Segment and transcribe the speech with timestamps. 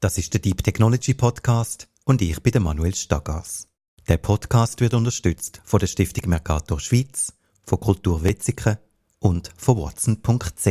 [0.00, 3.66] Das ist der Deep Technology Podcast und ich bin der Manuel Stagas.
[4.06, 7.32] Der Podcast wird unterstützt von der Stiftung Mercator Schweiz,
[7.64, 8.76] von Kultur Wetzikon
[9.18, 10.68] und von Watson.ch.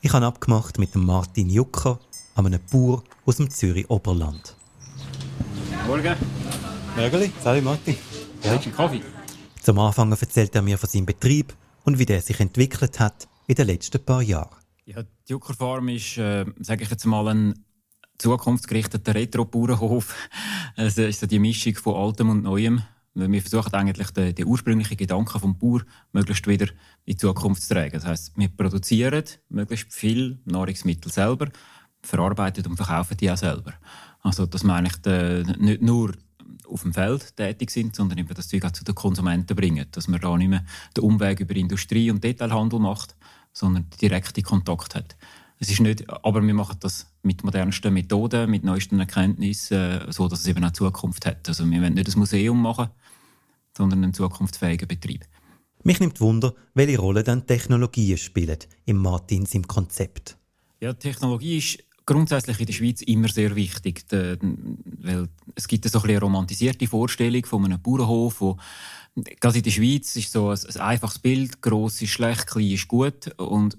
[0.00, 2.00] Ich habe abgemacht mit dem Martin Jucker,
[2.36, 4.56] einem Bauer aus dem Zürich Oberland.
[5.86, 6.16] Morgen.
[6.96, 7.96] Mögeli, salut Martin.
[8.42, 8.52] Ja.
[8.52, 9.02] Hast du einen Kaffee?
[9.60, 11.54] Zum Anfang erzählt er mir von seinem Betrieb
[11.84, 14.61] und wie der sich entwickelt hat in den letzten paar Jahren.
[14.84, 17.54] Ja, die Jucker Farm ist, äh, sage ich jetzt mal, ein
[18.18, 20.14] zukunftsgerichteter Retro-Bauernhof.
[20.76, 22.82] Es ist so die Mischung von Altem und Neuem.
[23.14, 26.66] Wir versuchen eigentlich den, den ursprünglichen Gedanken vom Bauer möglichst wieder
[27.04, 27.92] in die Zukunft zu tragen.
[27.92, 31.48] Das heißt, wir produzieren möglichst viel Nahrungsmittel selber,
[32.02, 33.74] verarbeiten und verkaufen die auch selber.
[34.20, 36.14] Also, dass wir eigentlich de, nicht nur
[36.66, 39.86] auf dem Feld tätig sind, sondern eben das Zeug auch zu den Konsumenten bringen.
[39.92, 40.64] Dass man da nicht mehr
[40.96, 43.14] den Umweg über Industrie und Detailhandel macht,
[43.52, 45.16] sondern direkte Kontakt hat.
[45.58, 50.26] Es ist nicht, aber wir machen das mit modernsten Methoden, mit neuesten Erkenntnissen, äh, so
[50.26, 51.48] dass es eben auch Zukunft hat.
[51.48, 52.88] Also wir wollen nicht ein Museum machen,
[53.76, 55.24] sondern einen zukunftsfähigen Betrieb.
[55.84, 60.36] Mich nimmt Wunder, welche Rolle dann Technologien spielen im Martins im Konzept.
[60.80, 65.28] Ja, Technologie ist grundsätzlich in der Schweiz immer sehr wichtig, weil
[65.62, 68.56] es gibt so eine romantisierte Vorstellung von einem Bauernhof, wo
[69.40, 72.88] gerade in der Schweiz ist so ein, ein einfaches Bild, gross ist schlecht, klein ist
[72.88, 73.28] gut.
[73.38, 73.78] Und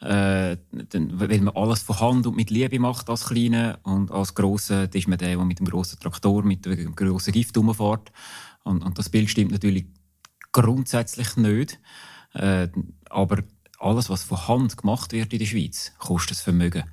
[0.00, 4.88] äh, dann, man alles von Hand und mit Liebe macht als Kleine und als Grosse,
[4.92, 8.10] ist man der, der mit dem grossen Traktor, mit dem grossen Gift rumfährt.
[8.64, 9.86] Und, und das Bild stimmt natürlich
[10.50, 11.78] grundsätzlich nicht,
[12.34, 12.66] äh,
[13.08, 13.44] aber
[13.78, 16.84] alles, was von Hand gemacht wird in der Schweiz, kostet Vermögen.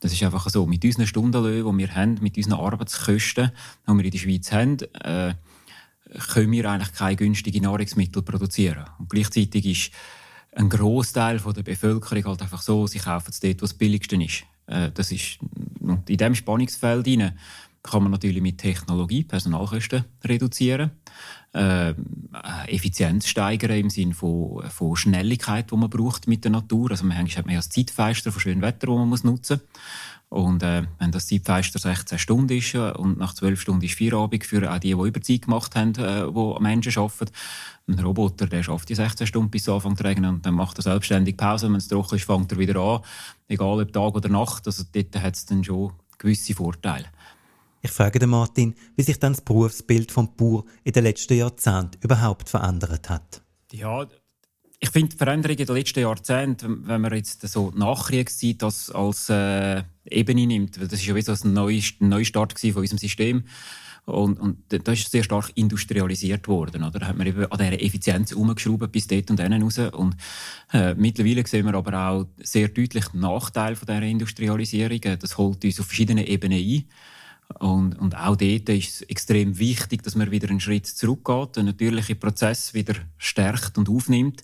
[0.00, 0.66] Das ist einfach so.
[0.66, 3.50] Mit unseren Stundenlöhnen, die wir haben, mit unseren Arbeitskosten,
[3.88, 5.34] die wir in der Schweiz haben, äh,
[6.32, 8.84] können wir eigentlich keine günstigen Nahrungsmittel produzieren.
[8.98, 9.90] Und gleichzeitig ist
[10.52, 14.44] ein Großteil der Bevölkerung halt einfach so, sie kaufen es dort, was am billigsten ist.
[14.66, 15.38] Äh, das ist
[15.80, 17.38] in diesem Spannungsfeld hinein
[17.86, 20.90] kann man natürlich mit Technologie Personalkosten reduzieren,
[21.54, 21.94] äh,
[22.66, 26.90] Effizienz steigern im Sinne von, von Schnelligkeit, die man braucht mit der Natur.
[26.90, 29.76] Also man hat mehr als Zeitfenster von schönem Wetter, das man muss nutzen muss.
[30.28, 34.44] Und äh, wenn das Zeitfenster 16 Stunden ist äh, und nach 12 Stunden ist Feierabend
[34.44, 37.32] für auch die, die Überzeit gemacht haben, äh, die Menschen arbeiten,
[37.88, 40.82] ein Roboter, der schafft die 16 Stunden bis Anfang zu regnen und dann macht er
[40.82, 41.68] selbstständig Pause.
[41.68, 43.02] Wenn es trocken ist, fängt er wieder an.
[43.46, 44.66] Egal ob Tag oder Nacht.
[44.66, 47.06] Also dort hat es dann schon gewisse Vorteile.
[47.82, 51.98] Ich frage den Martin, wie sich dann das Berufsbild vom Bauer in den letzten Jahrzehnten
[52.02, 53.42] überhaupt verändert hat.
[53.72, 54.06] Ja,
[54.78, 59.28] ich finde die Veränderung in den letzten Jahrzehnten, wenn man jetzt so Nachkriegszeit das als
[59.30, 63.44] äh, Ebene nimmt, weil das ist ja wie so ein Neustart von unserem System.
[64.04, 66.84] Und, und da ist sehr stark industrialisiert worden.
[66.84, 67.00] Oder?
[67.00, 69.78] Da hat man eben an dieser Effizienz umgeschraubt bis dort und dann raus.
[69.78, 70.16] Und
[70.72, 75.00] äh, mittlerweile sehen wir aber auch sehr deutlich den Nachteil von dieser Industrialisierung.
[75.18, 76.84] Das holt uns auf verschiedenen Ebenen ein.
[77.58, 81.66] Und, und auch dort ist es extrem wichtig, dass man wieder einen Schritt zurückgeht, den
[81.66, 84.42] natürlichen Prozess wieder stärkt und aufnimmt.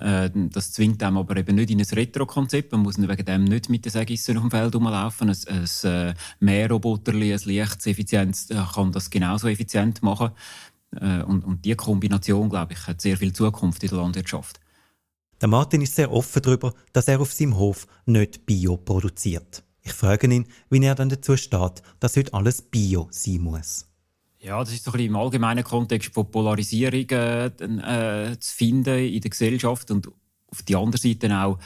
[0.00, 2.72] Äh, das zwingt einem aber eben nicht in ein Retro-Konzept.
[2.72, 5.30] Man muss wegen dem nicht mit den Sägissen auf dem Feld rumlaufen.
[5.30, 10.30] Ein, ein äh, Mehrroboterli, ein leichtes Effizienz äh, kann das genauso effizient machen.
[11.26, 14.60] Und, und diese Kombination, glaube ich, hat sehr viel Zukunft in der Landwirtschaft.
[15.40, 19.64] Der Martin ist sehr offen darüber, dass er auf seinem Hof nicht Bio produziert.
[19.84, 23.86] Ich frage ihn, wie er dann dazu steht, dass heute alles Bio sein muss.
[24.40, 28.98] Ja, das ist so ein bisschen im allgemeinen Kontext von Polarisierung äh, äh, zu finden
[28.98, 30.08] in der Gesellschaft und
[30.50, 31.58] auf der anderen Seite auch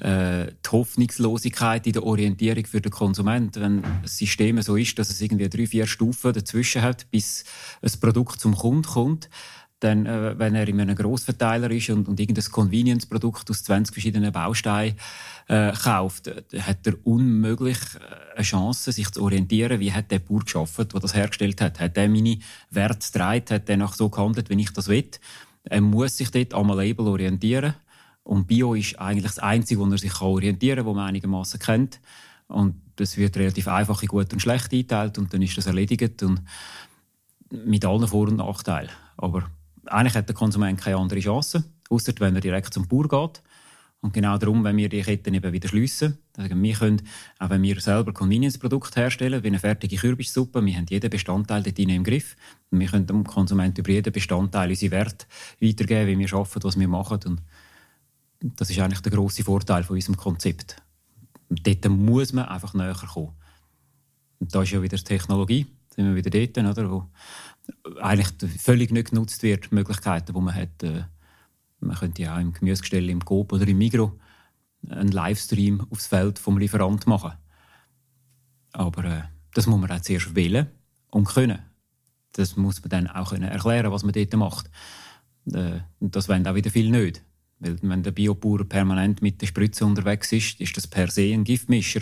[0.00, 3.60] äh, die Hoffnungslosigkeit in der Orientierung für den Konsumenten.
[3.60, 7.44] Wenn das System so ist, dass es irgendwie drei, vier Stufen dazwischen hat, bis
[7.82, 9.28] ein Produkt zum Kunden kommt,
[9.80, 14.30] dann, äh, wenn er in einem Grossverteiler ist und, und irgendein Convenience-Produkt aus 20 verschiedenen
[14.30, 14.96] Bausteinen
[15.48, 20.18] äh, kauft, äh, hat er unmöglich äh, eine Chance, sich zu orientieren, wie hat der
[20.18, 21.80] Bauer geschaffen, der das hergestellt hat.
[21.80, 22.38] Hat er meine
[22.70, 25.10] Werte getragen, hat er nach so gehandelt, wie ich das will.
[25.64, 27.74] Er muss sich dort am Label orientieren.
[28.22, 32.00] Und Bio ist eigentlich das Einzige, wo er sich orientieren kann, wo man einigermaßen kennt.
[32.48, 36.22] Und das wird relativ einfach in gut und schlecht eingeteilt und dann ist das erledigt
[36.22, 36.42] und
[37.50, 38.90] mit allen Vor- und Nachteilen.
[39.16, 39.50] Aber
[39.86, 43.42] eigentlich hat der Konsument keine andere Chance, außer wenn er direkt zum Bauer geht.
[44.02, 47.02] Und genau darum, wenn wir die Ketten eben wieder schliessen, also wir können,
[47.38, 51.78] auch wenn wir selber Convenience-Produkte herstellen, wie eine fertige Kürbissuppe, wir haben jeden Bestandteil dort
[51.78, 52.34] im Griff.
[52.70, 55.26] Und wir können dem Konsumenten über jeden Bestandteil unsere Werte
[55.60, 57.20] weitergeben, wie wir arbeiten, was wir machen.
[57.26, 57.42] Und
[58.56, 60.76] das ist eigentlich der grosse Vorteil von unserem Konzept.
[61.50, 63.32] Und dort muss man einfach näher kommen.
[64.38, 67.06] Und da ist ja wieder die Technologie, da sind wir wieder dort, oder, wo
[68.00, 70.82] eigentlich völlig nicht genutzt wird, die Möglichkeiten, die man hat.
[70.82, 71.04] Äh,
[71.80, 74.18] man könnte ja auch im Gemüsegestell, im Coop oder im Migro
[74.88, 77.32] einen Livestream aufs Feld vom Lieferant machen.
[78.72, 79.22] Aber äh,
[79.54, 80.68] das muss man auch zuerst wählen
[81.10, 81.60] und können.
[82.32, 84.70] Das muss man dann auch können erklären, was man dort macht.
[85.52, 87.22] Äh, das wollen auch wieder viele nicht.
[87.58, 91.44] Weil wenn der Biobauer permanent mit der Spritze unterwegs ist, ist das per se ein
[91.44, 92.00] Giftmischer.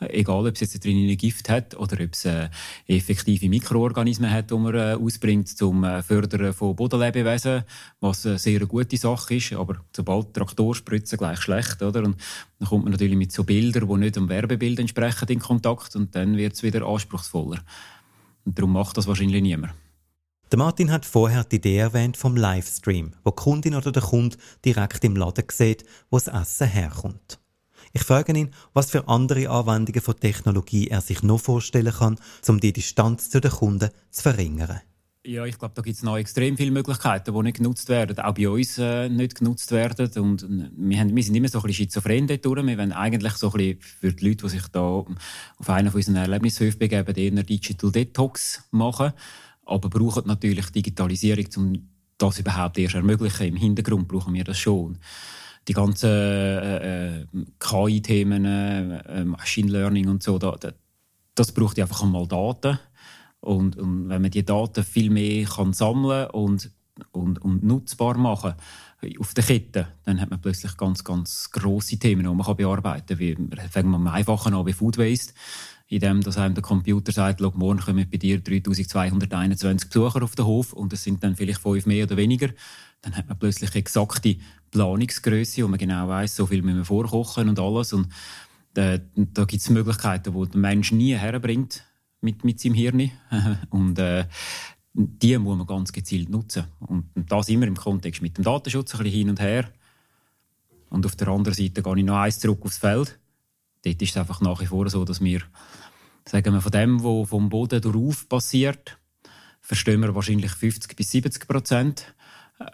[0.00, 2.48] Egal, ob es jetzt drin ein Gift hat oder ob es äh,
[2.86, 7.64] effektive Mikroorganismen hat, die man äh, ausbringt zum äh, Fördern von Bodenlebewesen,
[7.98, 9.54] was eine sehr gute Sache ist.
[9.54, 11.82] Aber sobald Traktor spritzen, gleich schlecht.
[11.82, 12.04] Oder?
[12.04, 12.16] Und
[12.60, 16.14] dann kommt man natürlich mit so Bildern, die nicht dem Werbebild entsprechen, in Kontakt und
[16.14, 17.58] dann wird es wieder anspruchsvoller.
[18.44, 19.74] Und darum macht das wahrscheinlich niemand.
[20.50, 24.36] Der Martin hat vorher die Idee erwähnt vom Livestream, wo die Kundin oder der Kunde
[24.64, 27.38] direkt im Laden sieht, wo das Essen herkommt.
[27.92, 32.60] Ich frage ihn, was für andere Anwendungen von Technologie er sich noch vorstellen kann, um
[32.60, 34.80] die Distanz zu den Kunden zu verringern.
[35.26, 38.32] Ja, ich glaube, da gibt es noch extrem viele Möglichkeiten, die nicht genutzt werden, auch
[38.32, 40.10] bei uns äh, nicht genutzt werden.
[40.22, 42.64] Und äh, wir, haben, wir sind immer so ein bisschen schizophren dort durch.
[42.64, 45.98] Wir wollen eigentlich so ein bisschen für die Leute, die sich da auf einen von
[45.98, 49.12] unseren Erlebnishöfen begeben, eher Digital Detox machen,
[49.66, 53.48] aber brauchen natürlich Digitalisierung, um das überhaupt erst ermöglichen.
[53.48, 54.98] Im Hintergrund brauchen wir das schon
[55.68, 57.26] die ganzen äh, äh
[57.58, 60.72] KI-Themen, äh, Machine Learning und so, da, da,
[61.34, 62.78] das braucht einfach einmal Daten.
[63.40, 66.70] Und, und, wenn man die Daten viel mehr kann sammeln und,
[67.12, 68.54] und, und nutzbar machen
[69.20, 73.16] auf der Kette, dann hat man plötzlich ganz, ganz grosse Themen, die man kann bearbeiten
[73.16, 73.68] kann.
[73.70, 75.34] Fangen wir am einfachen an wie Food Waste,
[75.88, 80.72] indem dass einem der Computer sagt, morgen kommen bei dir 3221 Besucher auf den Hof
[80.72, 82.50] und es sind dann vielleicht fünf mehr oder weniger.
[83.00, 84.36] Dann hat man plötzlich exakte
[84.70, 87.92] Planungsgröße, wo man genau weiß, so viel müssen wir vorkochen und alles.
[87.92, 88.08] Und
[88.74, 91.84] äh, da gibt es Möglichkeiten, die der Mensch nie herbringt
[92.20, 93.10] mit, mit seinem Hirn.
[93.70, 94.26] und äh,
[94.92, 96.64] die muss man ganz gezielt nutzen.
[96.80, 99.70] Und das immer im Kontext mit dem Datenschutz ein bisschen hin und her.
[100.90, 103.18] Und auf der anderen Seite gehe ich noch eins zurück aufs Feld.
[103.88, 105.40] Dort ist es einfach nach wie vor so, dass wir,
[106.26, 108.98] sagen wir, von dem, was vom Boden darauf passiert,
[109.62, 112.14] verstehen wir wahrscheinlich 50 bis 70 Prozent.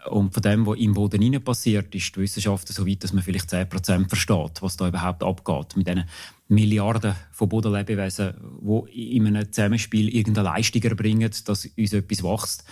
[0.09, 3.23] Und von dem, was im Boden hinein passiert, ist die Wissenschaft so weit, dass man
[3.23, 5.77] vielleicht 10% versteht, was da überhaupt abgeht.
[5.77, 6.05] Mit diesen
[6.47, 12.65] Milliarden von Bodenlebewesen, die in einem Zusammenspiel irgendeine Leistung erbringen, dass uns etwas wächst.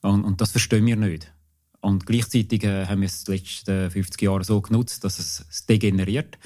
[0.00, 1.32] Und, und das verstehen wir nicht.
[1.80, 6.38] Und gleichzeitig äh, haben wir es die letzten 50 Jahre so genutzt, dass es degeneriert.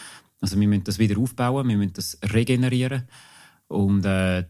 [0.43, 3.05] Also wir müssen das wieder aufbauen, wir müssen das regenerieren.
[3.69, 4.44] Und äh,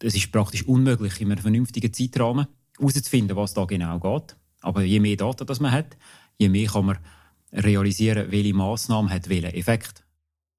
[0.00, 2.46] es ist praktisch unmöglich in einem vernünftigen Zeitrahmen
[2.78, 4.36] herauszufinden, was da genau geht.
[4.60, 5.96] Aber je mehr Daten das man hat,
[6.38, 6.98] je mehr kann man
[7.52, 10.04] realisieren, welche Massnahmen hat welchen Effekt.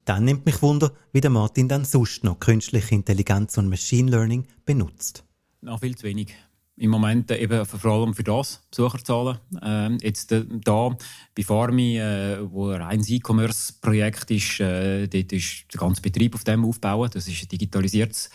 [0.03, 4.47] Dann nimmt mich Wunder, wie der Martin dann sonst noch künstliche Intelligenz und Machine Learning
[4.65, 5.23] benutzt.
[5.61, 6.33] Noch viel zu wenig.
[6.79, 9.39] Im Moment eben vor allem für das Besucherzahlen.
[9.63, 10.95] Ähm, jetzt äh, da
[11.35, 16.63] bei Farmi, äh, wo ein E-Commerce-Projekt ist, äh, dort ist der ganze Betrieb auf dem
[16.63, 17.09] aufbauen.
[17.11, 18.29] Das ist ein digitalisiertes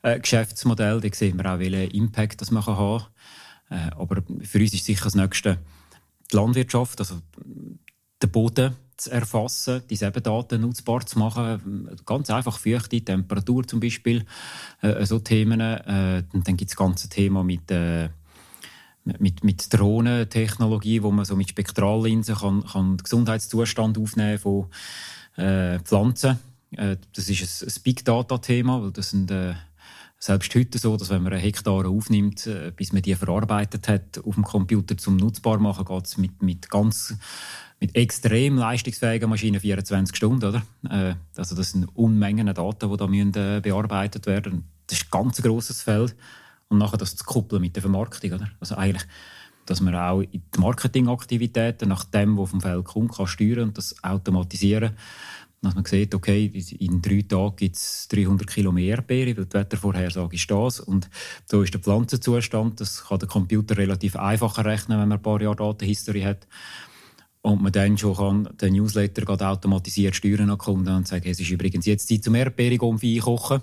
[0.00, 1.00] äh, Geschäftsmodell.
[1.02, 3.04] Da sehen wir auch, welchen Impact das man haben
[3.68, 3.78] kann.
[3.78, 5.58] Äh, aber für uns ist sicher das Nächste
[6.32, 7.20] die Landwirtschaft, also
[8.22, 11.90] den Boden zu erfassen, diese Daten nutzbar zu machen.
[12.06, 14.24] Ganz einfach Feuchte, Temperatur zum Beispiel,
[14.82, 15.60] äh, so Themen.
[15.60, 18.08] Äh, dann gibt es das ganze Thema mit, äh,
[19.18, 24.66] mit, mit Drohnentechnologie, wo man so mit Spektrallinsen kann, kann Gesundheitszustand aufnehmen von
[25.36, 26.38] äh, Pflanzen.
[26.72, 29.54] Äh, das ist ein, ein Big Data-Thema, weil das sind äh,
[30.18, 34.18] selbst heute so, dass wenn man eine Hektare aufnimmt, äh, bis man die verarbeitet hat,
[34.24, 37.14] auf dem Computer zum nutzbar machen, geht es mit, mit ganz
[37.80, 40.62] mit extrem leistungsfähigen Maschinen 24 Stunden, oder?
[40.88, 44.64] Äh, also das sind Unmengen Daten, die da müssen, äh, bearbeitet werden.
[44.86, 46.14] Das ist ein ganz grosses Feld.
[46.68, 48.48] Und nachher das zu koppeln mit der Vermarktung, oder?
[48.58, 49.04] Also eigentlich,
[49.66, 53.78] dass man auch in die Marketingaktivitäten nach dem, was vom Feld kommt, kann steuern und
[53.78, 54.94] das automatisieren
[55.64, 56.46] dass man sieht, okay,
[56.78, 60.80] in drei Tagen gibt es 300 Kilo mehr Erdbeere, weil die Wettervorhersage ist das.
[60.80, 61.08] Und
[61.46, 62.80] so ist der Pflanzenzustand.
[62.80, 66.46] Das kann der Computer relativ einfach rechnen, wenn man ein paar Jahre Datenhistorie hat.
[67.44, 71.50] Und man dann schon kann den Newsletter automatisiert steuern an Kunden und sagen, es ist
[71.50, 73.60] übrigens jetzt Zeit zum Erdbeerigomfi einkochen.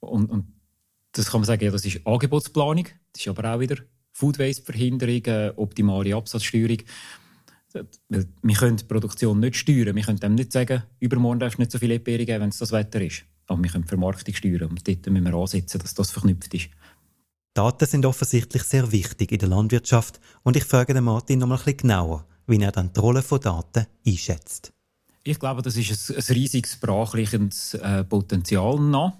[0.00, 0.44] Und, und
[1.12, 2.84] das kann man sagen, ja, das ist Angebotsplanung.
[3.12, 3.76] Das ist aber auch wieder
[4.12, 6.76] Food Waste Verhinderung, äh, optimale Absatzsteuerung.
[8.10, 9.96] Weil wir können die Produktion nicht steuern.
[9.96, 12.58] Wir können dem nicht sagen, übermorgen darfst du nicht so viel Erdbeere geben, wenn es
[12.58, 13.24] das Wetter ist.
[13.46, 16.68] Aber wir können die Vermarktung steuern und dort müssen wir ansetzen, dass das verknüpft ist.
[17.54, 21.54] Daten sind offensichtlich sehr wichtig in der Landwirtschaft und ich frage den Martin noch mal
[21.54, 24.72] ein bisschen genauer, wie er dann die Rolle von Daten einschätzt.
[25.22, 29.18] Ich glaube, das ist ein, ein riesiges sprachliches äh, Potenzial noch.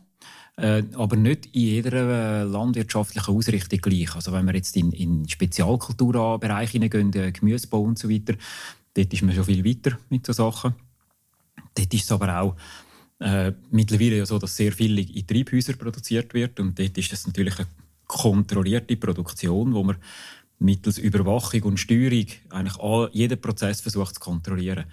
[0.58, 4.14] Äh, aber nicht in jeder äh, landwirtschaftlichen Ausrichtung gleich.
[4.14, 8.36] Also wenn wir jetzt in, in Spezialkulturbereiche hineingehen, Gemüsebau und so weiter,
[8.96, 10.74] Dort ist man schon viel weiter mit so Sachen.
[11.74, 12.56] Dort ist es aber auch
[13.20, 17.26] äh, mittlerweile ja so, dass sehr viel in Treibhäusern produziert wird und dort ist das
[17.26, 17.68] natürlich eine
[18.06, 19.96] kontrollierte Produktion, wo man
[20.58, 24.84] mittels Überwachung und Steuerung eigentlich all, jeden Prozess versucht zu kontrollieren.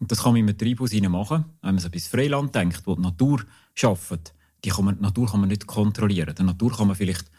[0.00, 3.02] Und das kann man einem Treibhaus machen, wenn man so bis Freiland denkt, wo die
[3.02, 3.42] Natur
[3.74, 4.34] schafft.
[4.64, 6.34] Die, kann man, die Natur kann man nicht kontrollieren.
[6.34, 7.30] Die Natur kann man vielleicht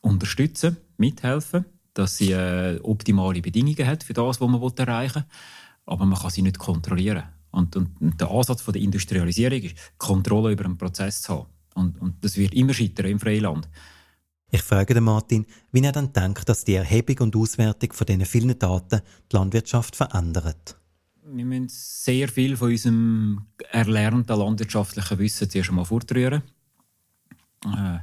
[0.00, 5.24] unterstützen, mithelfen, dass sie äh, optimale Bedingungen hat für das, was man erreichen will.
[5.86, 7.24] Aber man kann sie nicht kontrollieren.
[7.50, 11.46] Und, und, der Ansatz von der Industrialisierung ist, Kontrolle über einen Prozess zu haben.
[11.74, 13.68] Und, und das wird immer scheitern im Freiland.
[14.54, 18.56] Ich frage Martin, wie er dann denkt, dass die Erhebung und Auswertung von diesen vielen
[18.56, 19.00] Daten
[19.32, 20.78] die Landwirtschaft verändert.
[21.24, 26.44] Wir müssen sehr viel von unserem erlernten landwirtschaftlichen Wissen zuerst einmal fortrühren.
[27.64, 27.98] Äh,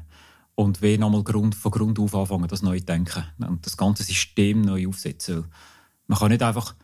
[0.56, 4.60] und wie nochmal von Grund auf anfangen, das neu zu denken und das ganze System
[4.60, 5.46] neu aufsetzen.
[6.08, 6.76] Man kann nicht einfach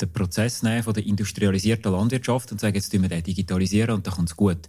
[0.00, 4.04] den Prozess nehmen von der industrialisierten Landwirtschaft und sagen, jetzt tun wir den digitalisieren und
[4.08, 4.68] dann kommt es gut.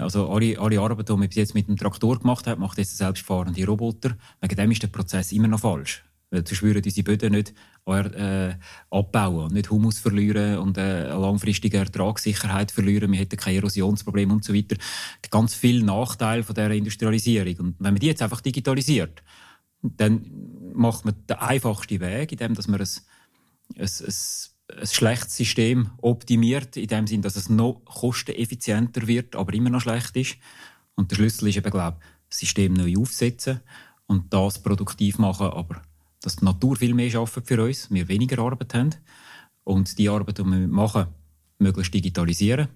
[0.00, 2.96] Also alle, alle Arbeit, die man bis jetzt mit dem Traktor gemacht hat, macht jetzt
[2.96, 4.16] selbstfahrende Roboter.
[4.40, 6.04] Wegen dem ist der Prozess immer noch falsch.
[6.30, 7.54] Weil sonst würden unsere Böden nicht
[7.86, 8.54] äh,
[8.90, 13.10] abbauen, nicht Humus verlieren und äh, eine langfristige Ertragssicherheit verlieren.
[13.10, 14.76] Wir hätten kein Erosionsproblem und so weiter.
[15.28, 17.56] Ganz viele Nachteile von dieser Industrialisierung.
[17.56, 19.22] Und wenn man die jetzt einfach digitalisiert,
[19.82, 20.24] dann
[20.72, 22.88] macht man den einfachsten Weg, indem dass man ein,
[23.76, 24.14] ein, ein
[24.78, 29.80] ein schlechtes System optimiert, in dem Sinn, dass es noch kosteneffizienter wird, aber immer noch
[29.80, 30.36] schlecht ist.
[30.94, 33.60] Und der Schlüssel ist eben, glaube ich, das System neu aufsetzen
[34.06, 35.82] und das produktiv machen, aber
[36.20, 38.90] dass die Natur viel mehr schafft für uns, wir weniger Arbeit haben
[39.64, 41.06] und die Arbeit, die wir machen,
[41.58, 42.68] möglichst digitalisieren,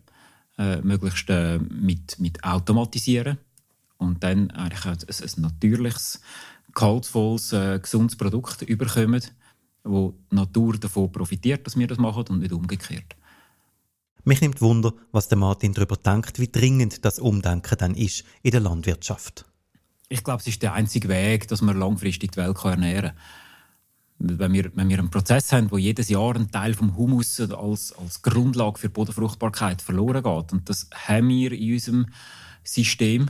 [0.58, 3.38] äh, möglichst äh, mit, mit automatisieren
[3.98, 6.20] und dann eigentlich ein, ein natürliches,
[6.74, 9.22] kaltvolles, äh, gesundes Produkt überkommen,
[9.84, 13.14] wo die Natur davon profitiert, dass wir das machen und nicht umgekehrt.
[14.24, 18.52] Mich nimmt Wunder, was der Martin darüber denkt, wie dringend das Umdenken dann ist in
[18.52, 19.44] der Landwirtschaft.
[20.08, 23.12] Ich glaube, es ist der einzige Weg, dass man langfristig die Welt ernähren
[24.18, 24.38] kann.
[24.38, 27.92] Wenn wir, wenn wir einen Prozess haben, wo jedes Jahr ein Teil vom Humus als,
[27.92, 32.06] als Grundlage für Bodenfruchtbarkeit verloren geht, und das haben wir in unserem
[32.62, 33.28] System,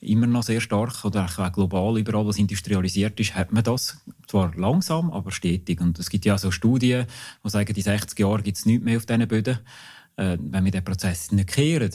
[0.00, 3.98] immer noch sehr stark oder auch global überall, was industrialisiert ist, hat man das.
[4.26, 5.80] Zwar langsam, aber stetig.
[5.80, 7.06] Und es gibt ja so Studien,
[7.44, 9.58] die sagen, in 60 Jahren gibt es nichts mehr auf diesen Böden.
[10.16, 11.92] Äh, wenn wir den Prozess nicht kehren,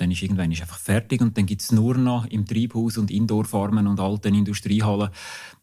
[0.00, 3.10] dann ist irgendwann ist einfach fertig und dann gibt es nur noch im Treibhaus und
[3.10, 5.10] Indoorfarmen und alten Industriehallen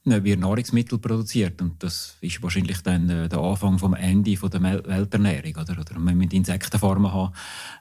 [0.05, 4.51] äh, wird Nahrungsmittel produziert und das ist wahrscheinlich dann äh, der Anfang vom Ende von
[4.51, 7.33] der Welternährung oder oder wir müssen Insektenfarmen haben,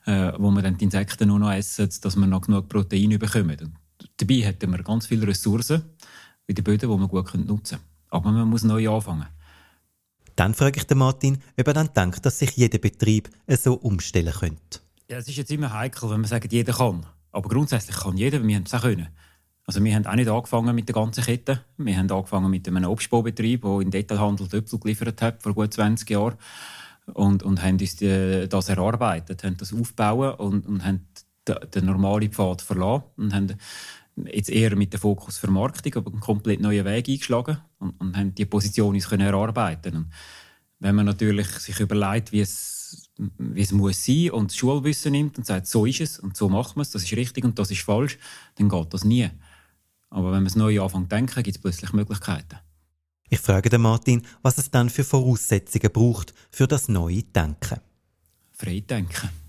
[0.07, 3.57] äh, wo man dann die Insekten nur noch essen, dass man noch genug Protein bekommen.
[3.61, 3.73] Und
[4.17, 5.83] Dabei hätten wir ganz viele Ressourcen
[6.47, 7.91] in den Böden, die man gut nutzen können.
[8.11, 9.27] Aber man muss neu anfangen.
[10.37, 14.33] Dann frage ich den Martin, ob er dann denkt, dass sich jeder Betrieb so umstellen
[14.33, 14.81] könnte.
[15.09, 17.07] Ja, es ist jetzt immer heikel, wenn man sagt, jeder kann.
[17.33, 19.09] Aber grundsätzlich kann jeder, wir haben es auch können.
[19.67, 21.61] Also wir haben auch nicht angefangen mit der ganzen Kette.
[21.77, 26.09] Wir haben angefangen mit einem Obstbaubetrieb, der in Detailhandel Töpfel geliefert hat, vor gut 20
[26.09, 26.37] Jahren.
[27.13, 31.07] Und, und haben uns die, das erarbeitet, haben das aufgebaut und, und haben
[31.49, 33.57] den normalen Pfad verlassen und haben
[34.25, 38.35] jetzt eher mit dem Fokus Vermarktung, aber einen komplett neuen Weg eingeschlagen und, und haben
[38.35, 39.97] die Position uns können erarbeiten.
[39.97, 40.13] Und
[40.79, 45.39] wenn man natürlich sich überlegt, wie es, wie es muss sein und das Schulwissen nimmt
[45.39, 47.71] und sagt, so ist es und so machen wir es, das ist richtig und das
[47.71, 48.19] ist falsch,
[48.57, 49.29] dann geht das nie.
[50.11, 52.59] Aber wenn man es neu anfängt zu denken, gibt es plötzlich Möglichkeiten.
[53.29, 57.81] Ich frage den Martin, was es dann für Voraussetzungen braucht für das neue Denken.
[58.53, 59.46] Freidenken.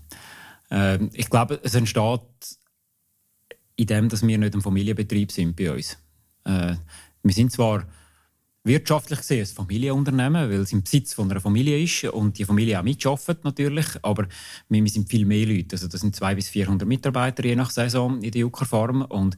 [0.70, 2.20] Ähm, ich glaube, es entsteht
[3.76, 5.98] in dem, dass wir nicht ein Familienbetrieb sind bei uns.
[6.44, 6.74] Äh,
[7.22, 7.86] wir sind zwar
[8.68, 12.78] wirtschaftlich gesehen ein Familienunternehmen, weil es im Besitz von einer Familie ist und die Familie
[12.78, 14.28] auch mitschafft natürlich, aber
[14.68, 15.72] wir, sind viel mehr Leute.
[15.72, 19.36] Also das sind 200 bis 400 Mitarbeiter je nach Saison in der Jucker Farm und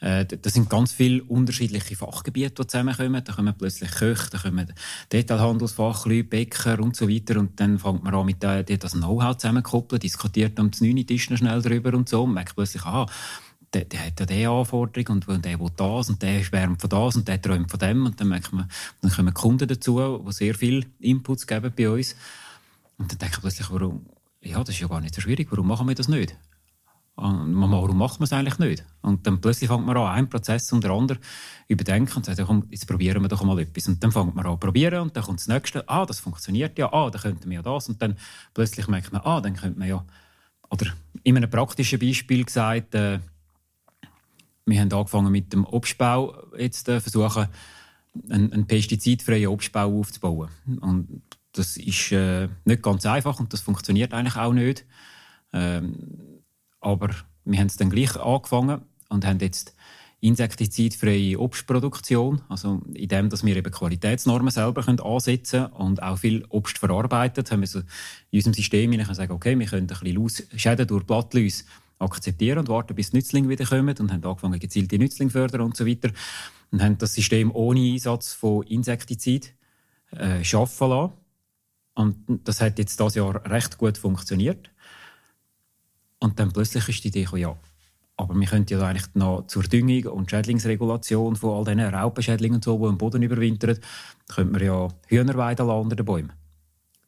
[0.00, 3.22] äh, das sind ganz viele unterschiedliche Fachgebiete, die zusammenkommen.
[3.24, 4.72] Da kommen plötzlich Köche, da kommen
[5.12, 10.00] Detailhandelsfachleute, Bäcker und so weiter und dann fängt man an mit äh, das Know-how zusammenkoppeln,
[10.00, 13.06] diskutiert am 9 Tisch schnell drüber und so und merkt plötzlich, aha,
[13.72, 17.16] der, der hat ja diese Anforderung und der will das und der schwärmt von das
[17.16, 18.68] und der träumt von dem und dann merkt man,
[19.00, 22.16] dann kommen Kunden dazu, die sehr viel Inputs geben bei uns
[22.98, 24.06] und dann denke ich plötzlich, warum,
[24.40, 26.36] ja, das ist ja gar nicht so schwierig, warum machen wir das nicht?
[27.16, 28.84] warum macht man es eigentlich nicht?
[29.02, 31.18] Und dann plötzlich fängt man an, einen Prozess und der andere
[31.68, 33.88] überdenken und sagt, komm, jetzt probieren wir doch mal etwas.
[33.88, 36.92] Und dann fängt man an probieren und dann kommt das Nächste, ah, das funktioniert ja,
[36.92, 37.88] ah, dann könnten wir ja das.
[37.88, 38.16] Und dann
[38.54, 40.04] plötzlich merkt man, ah, dann könnte man ja,
[40.70, 40.86] oder
[41.22, 43.18] in einem praktischen Beispiel gesagt, äh,
[44.66, 47.48] wir haben angefangen mit dem Obstbau, jetzt äh, versuchen,
[48.28, 50.48] einen, einen pestizidfreien Obstbau aufzubauen.
[50.80, 54.84] Und Das ist äh, nicht ganz einfach und das funktioniert eigentlich auch nicht.
[55.52, 56.42] Ähm,
[56.80, 57.10] aber
[57.44, 59.74] wir haben es dann gleich angefangen und haben jetzt
[60.20, 66.44] insektizidfreie Obstproduktion, also in dem, dass wir eben Qualitätsnormen selber können ansetzen und auch viel
[66.50, 67.80] Obst verarbeitet, haben wir so
[68.30, 71.64] in unserem System können sagen, okay, wir können ein bisschen Schäden durch Blattläuse
[72.00, 75.76] akzeptieren und warten, bis die Nützlinge wieder kommen und haben angefangen, gezielte Nützlinge fördern und
[75.76, 76.10] so weiter
[76.72, 79.54] und haben das System ohne Einsatz von Insektizid
[80.12, 81.12] äh, schaffen lassen.
[81.94, 84.70] Und das hat jetzt das Jahr recht gut funktioniert.
[86.18, 87.56] Und dann plötzlich ist die Idee gekommen, ja,
[88.16, 92.78] aber wir könnten ja eigentlich noch zur Düngung und Schädlingsregulation von all diesen Raupenschädlingen, so,
[92.78, 93.78] die im Boden überwintern,
[94.28, 96.32] könnte man ja Hühner weiden unter den Bäumen.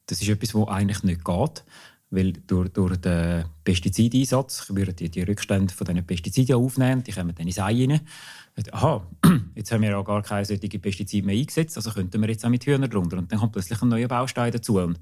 [0.06, 1.64] Das ist etwas, was eigentlich nicht geht,
[2.12, 7.35] weil durch, durch den Pestizideinsatz würden die, die Rückstände von diesen Pestiziden aufnehmen, die kommen
[7.35, 8.00] dann ins Ei rein.
[8.71, 9.07] Aha,
[9.54, 12.50] jetzt haben wir ja gar keine solchen Pestizide mehr eingesetzt, also könnten wir jetzt auch
[12.50, 13.16] mit Hühnern drunter.
[13.16, 14.78] Und dann kommt plötzlich ein neuer Baustein dazu.
[14.78, 15.00] Und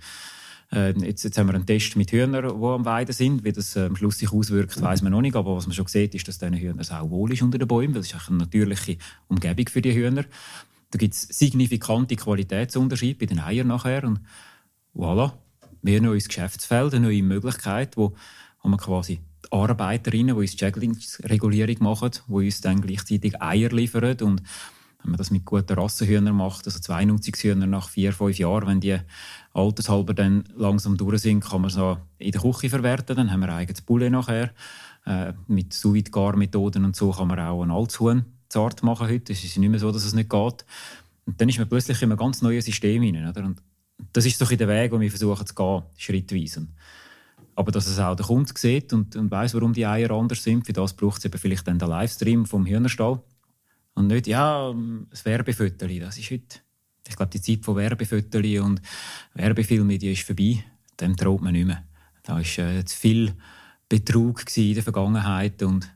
[0.70, 3.42] äh, jetzt, jetzt haben wir einen Test mit Hühnern, die am Weiden sind.
[3.42, 5.34] Wie das äh, am Schluss sich auswirkt, weiß man noch nicht.
[5.34, 7.94] Aber was man schon sieht, ist, dass diesen Hühnern auch wohl ist unter den Bäumen.
[7.94, 10.24] Das ist eine natürliche Umgebung für die Hühner.
[10.92, 14.04] Da gibt es signifikante Qualitätsunterschiede bei den Eiern nachher.
[14.04, 14.20] Und
[14.94, 15.32] voilà,
[15.82, 18.14] wir ein neues Geschäftsfeld, eine neue Möglichkeit, wo,
[18.62, 19.20] wo man quasi
[19.50, 24.42] Arbeiterinnen, die uns die Schädlingsregulierung machen, die uns dann gleichzeitig Eier liefern und
[25.02, 28.80] wenn man das mit guten Rassenhühnern macht, also zwei Nutzungshühner nach vier, fünf Jahren, wenn
[28.80, 28.98] die
[29.54, 33.16] altershalber dann langsam durch sind, kann man so in der Küche verwerten.
[33.16, 34.50] Dann haben wir ein eigenes Poulet nachher.
[35.06, 39.32] Äh, mit sous gar methoden und so kann man auch ein Altshuhn zart machen heute.
[39.32, 40.64] Es ist nicht mehr so, dass es nicht geht.
[41.24, 43.28] Und dann ist man plötzlich in einem ganz neuen System hinein.
[43.28, 43.44] Oder?
[43.44, 43.62] Und
[44.12, 46.66] das ist doch in der Weg, wo wir versuchen zu gehen, schrittweise.
[47.54, 50.64] Aber dass es auch der Kunde sieht und, und weiß, warum die Eier anders sind,
[50.64, 53.20] für das braucht es eben vielleicht dann den Livestream vom Hühnerstall.
[53.94, 54.74] Und nicht, ja,
[55.10, 56.60] das Werbefotochen, das ist heute,
[57.06, 58.82] ich glaube, die Zeit von Werbefotochen und
[59.34, 60.64] Werbefilmen, die ist vorbei.
[61.00, 61.84] Dem traut man nicht mehr.
[62.22, 63.34] Da war äh, zu viel
[63.88, 65.90] Betrug in der Vergangenheit und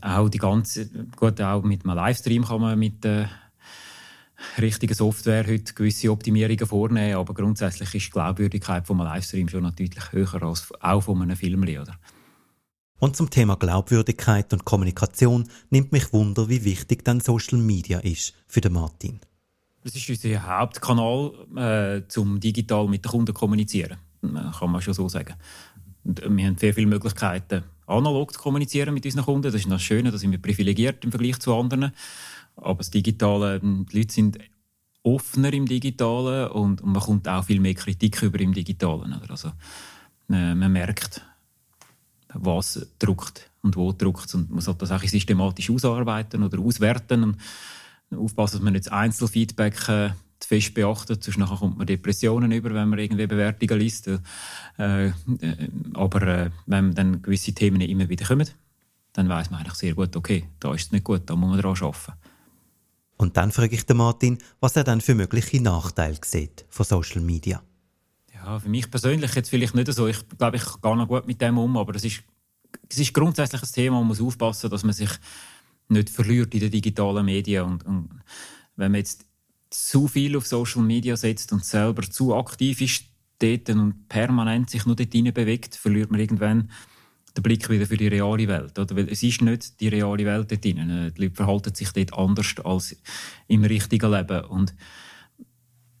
[0.00, 3.28] auch die ganze, gut, auch mit einem Livestream kann man mit der
[4.62, 9.62] richtigen Software heute gewisse Optimierungen vornehmen, aber grundsätzlich ist die Glaubwürdigkeit von einem Livestream schon
[9.62, 11.62] noch deutlich höher als auch von einem Film.
[11.62, 11.98] Oder?
[12.98, 18.34] Und zum Thema Glaubwürdigkeit und Kommunikation nimmt mich Wunder, wie wichtig dann Social Media ist
[18.46, 19.20] für den Martin.
[19.82, 23.98] Das ist unser Hauptkanal, äh, zum digital mit den Kunden zu kommunizieren.
[24.22, 25.34] Kann man schon so sagen.
[26.04, 29.42] Und wir haben sehr viele Möglichkeiten, analog zu kommunizieren mit unseren Kunden.
[29.42, 31.92] Das ist das Schöne, da sind wir privilegiert im Vergleich zu anderen.
[32.56, 34.38] Aber das Digitale, die Leute sind
[35.02, 39.12] offener im Digitalen und man kommt auch viel mehr Kritik über im Digitalen.
[39.28, 39.48] Also,
[40.30, 41.22] äh, man merkt,
[42.32, 47.36] was druckt und wo druckt und man sollte das auch systematisch ausarbeiten oder auswerten und
[48.16, 50.10] aufpassen, dass man nicht Einzelfeedback äh,
[50.44, 54.08] fest beachtet, sonst nachher kommt man Depressionen über, wenn man irgendwie Bewertungen liest.
[54.78, 55.12] Äh, äh,
[55.94, 58.48] aber äh, wenn dann gewisse Themen immer wieder kommen,
[59.12, 61.60] dann weiß man eigentlich sehr gut, okay, da ist es nicht gut, da muss man
[61.60, 62.12] daran arbeiten.
[63.16, 67.20] Und dann frage ich den Martin, was er dann für mögliche Nachteile sieht von Social
[67.20, 67.62] Media.
[68.32, 70.06] Ja, für mich persönlich jetzt vielleicht nicht so.
[70.06, 72.22] Ich glaube, ich gehe noch gut mit dem um, aber es ist,
[72.90, 75.10] es ist grundsätzlich ein Thema, man muss aufpassen, dass man sich
[75.88, 77.64] nicht verliert in den digitalen Medien.
[77.64, 78.10] Und, und
[78.76, 79.24] wenn man jetzt
[79.70, 83.04] zu viel auf Social Media setzt und selber zu aktiv ist
[83.38, 86.70] dort und permanent sich nur dort bewegt, verliert man irgendwann
[87.36, 88.78] den Blick wieder für die reale Welt.
[88.78, 88.96] Oder?
[88.96, 91.12] Weil es ist nicht die reale Welt dort drin.
[91.16, 92.96] Die Leute verhalten sich dort anders als
[93.48, 94.44] im richtigen Leben.
[94.44, 94.74] Und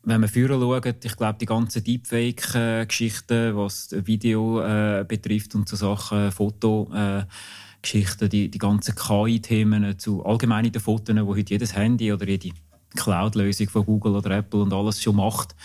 [0.04, 5.76] wenn man früher schaut, ich glaube, die ganzen Deepfake-Geschichten, was Video äh, betrifft und so
[5.76, 12.28] Sachen, Fotogeschichten, äh, die, die ganzen KI-Themen zu allgemeinen Fotos, wo heute jedes Handy oder
[12.28, 12.50] jede
[12.94, 15.56] Cloud-Lösung von Google oder Apple und alles schon macht.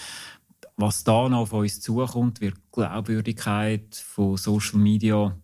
[0.78, 5.36] Was da noch auf uns zukommt, wird Glaubwürdigkeit von Social Media,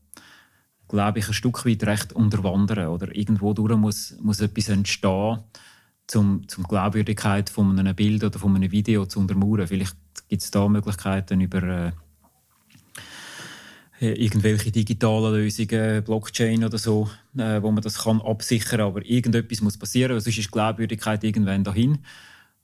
[0.88, 2.88] glaube ich, ein Stück weit recht unterwandern.
[2.88, 5.40] Oder irgendwo durch muss, muss etwas entstehen,
[6.08, 9.68] zum, zum Glaubwürdigkeit von einem Bild oder von einem Video zu untermauern.
[9.68, 9.96] Vielleicht
[10.28, 11.92] gibt es da Möglichkeiten über äh,
[14.00, 18.88] irgendwelche digitalen Lösungen, Blockchain oder so, äh, wo man das kann absichern kann.
[18.88, 22.00] Aber irgendetwas muss passieren, sonst ist die Glaubwürdigkeit irgendwann dahin.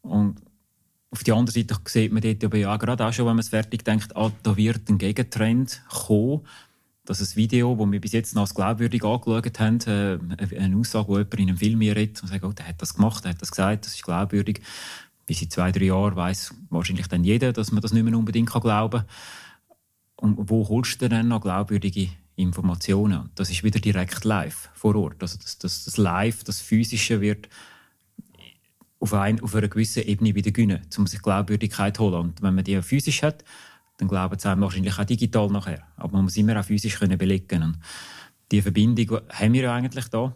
[0.02, 0.42] Und
[1.10, 3.50] auf der anderen Seite sieht man dort aber ja gerade auch schon, wenn man es
[3.50, 6.42] fertig denkt, ah, da wird ein Gegentrend kommen
[7.06, 11.08] dass ein Video, das wir bis jetzt noch als glaubwürdig angeschaut haben, äh, eine Aussage,
[11.08, 13.42] die jemand in einem Film redet und sagt, oh, der hat das gemacht, der hat
[13.42, 14.62] das gesagt, das ist glaubwürdig.
[15.26, 18.52] Bis in zwei, drei Jahren weiß wahrscheinlich dann jeder, dass man das nicht mehr unbedingt
[18.52, 19.08] glauben kann.
[20.16, 23.32] Und wo holst du denn noch glaubwürdige Informationen?
[23.36, 25.22] Das ist wieder direkt live vor Ort.
[25.22, 27.50] Also das, das, das Live, das Physische wird
[29.00, 32.22] auf, ein, auf einer gewissen Ebene wieder gewinnen, um sich Glaubwürdigkeit zu holen.
[32.22, 33.44] Und wenn man die physisch hat,
[34.02, 35.84] dann glauben sie einem wahrscheinlich auch digital nachher.
[35.96, 37.78] Aber man muss immer auch physisch können belegen und
[38.52, 40.36] Die Verbindung haben wir ja eigentlich da.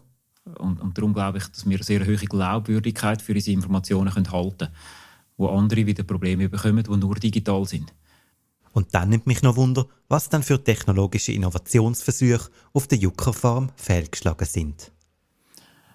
[0.58, 4.30] Und, und darum glaube ich, dass wir eine sehr hohe Glaubwürdigkeit für unsere Informationen können
[4.30, 4.72] halten können,
[5.36, 7.92] wo andere wieder Probleme bekommen, die nur digital sind.
[8.72, 14.46] Und dann nimmt mich noch Wunder, was dann für technologische Innovationsversuche auf der Juckerfarm fehlgeschlagen
[14.46, 14.92] sind.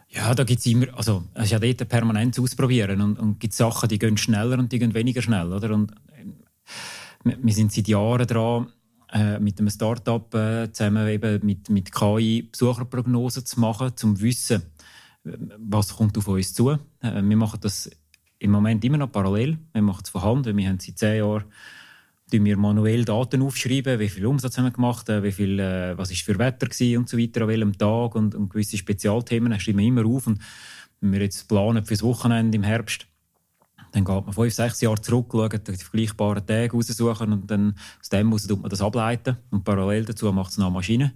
[0.09, 3.53] Ja, da gibt es immer, also es ist ja dort permanent ausprobieren und, und gibt
[3.53, 5.73] Sachen, die gehen schneller und die gehen weniger schnell, oder?
[5.73, 6.25] Und äh,
[7.23, 8.67] wir sind seit Jahren dran,
[9.11, 14.21] äh, mit einem Start-up äh, zusammen eben mit, mit KI Besucherprognosen zu machen, um zu
[14.21, 14.63] wissen,
[15.23, 16.71] was kommt auf uns zu.
[16.71, 16.77] Äh,
[17.21, 17.89] wir machen das
[18.39, 19.57] im Moment immer noch parallel.
[19.73, 21.45] Wir machen es von Hand, wir haben seit zehn Jahren
[22.31, 26.11] wir manuell Daten aufschreiben, wie viel Umsatz haben wir gemacht, äh, wie viel, äh, was
[26.11, 29.87] ist für Wetter und so weiter, an welchem Tag und, und gewisse Spezialthemen schreiben wir
[29.87, 30.27] immer auf.
[30.27, 30.39] Und
[31.01, 33.07] wenn wir jetzt planen fürs Wochenende im Herbst,
[33.91, 38.09] dann geht man fünf, sechs Jahre zurück, schaut die vergleichbaren Tage raussuchen und dann aus
[38.09, 39.37] dem muss man das ableiten.
[39.49, 41.13] Und parallel dazu macht es eine Maschine.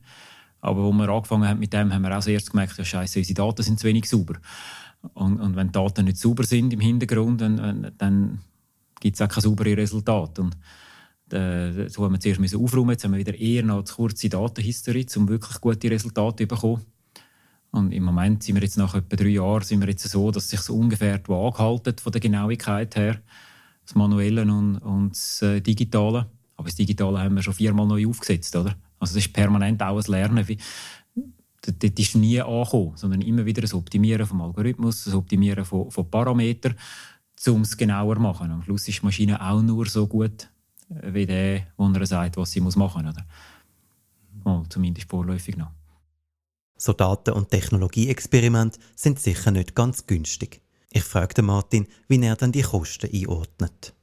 [0.61, 3.35] Aber wo wir angefangen haben mit dem, haben wir auch zuerst gemerkt, ja, scheiße, unsere
[3.35, 4.35] Daten sind zu wenig sauber.
[5.13, 8.39] Und, und wenn die Daten nicht sauber sind im Hintergrund, dann, dann
[8.99, 10.41] gibt es auch keine sauberen Resultate.
[10.41, 10.57] Und
[11.31, 15.05] äh, so haben wir zuerst aufräumen Jetzt haben wir wieder eher noch eine kurze Datenhistorie,
[15.15, 16.81] um wirklich gute Resultate zu bekommen.
[17.75, 20.49] Und im Moment sind wir jetzt nach etwa drei Jahren sind wir jetzt so, dass
[20.49, 23.19] sich so ungefähr die Waage halten von der Genauigkeit her.
[23.85, 26.25] Das Manuelle und, und das äh, Digitale.
[26.55, 28.75] Aber das Digitale haben wir schon viermal neu aufgesetzt, oder?
[28.97, 30.47] Also das ist permanent auch ein Lernen.
[31.65, 36.09] Dort ist nie angekommen, sondern immer wieder das Optimieren vom Algorithmus, das Optimieren von, von
[36.09, 36.75] Parametern,
[37.47, 38.51] um es genauer zu machen.
[38.51, 40.47] Am Schluss ist die Maschine auch nur so gut,
[40.87, 43.13] wie der, wo er sagt, was sie machen muss.
[43.13, 43.25] Oder?
[44.45, 45.71] Oh, zumindest vorläufig noch.
[46.77, 50.61] So Daten- und Technologieexperimente sind sicher nicht ganz günstig.
[50.91, 53.93] Ich fragte Martin, wie er dann die Kosten einordnet.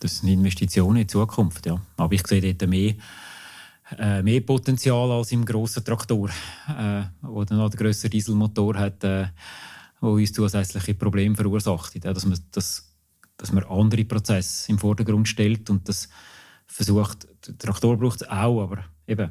[0.00, 1.80] Das sind Investitionen in die Zukunft, ja.
[1.96, 2.94] Aber ich sehe dort mehr,
[3.98, 6.30] äh, mehr Potenzial als im grossen Traktor,
[6.68, 9.26] äh, wo dann noch der grössere Dieselmotor hat, äh,
[10.00, 11.94] wo uns zusätzliche Probleme verursacht.
[12.04, 12.88] Ja, dass man das
[13.38, 16.08] dass man andere Prozesse im Vordergrund stellt und das
[16.66, 19.30] versucht, der Traktor braucht es auch, aber eben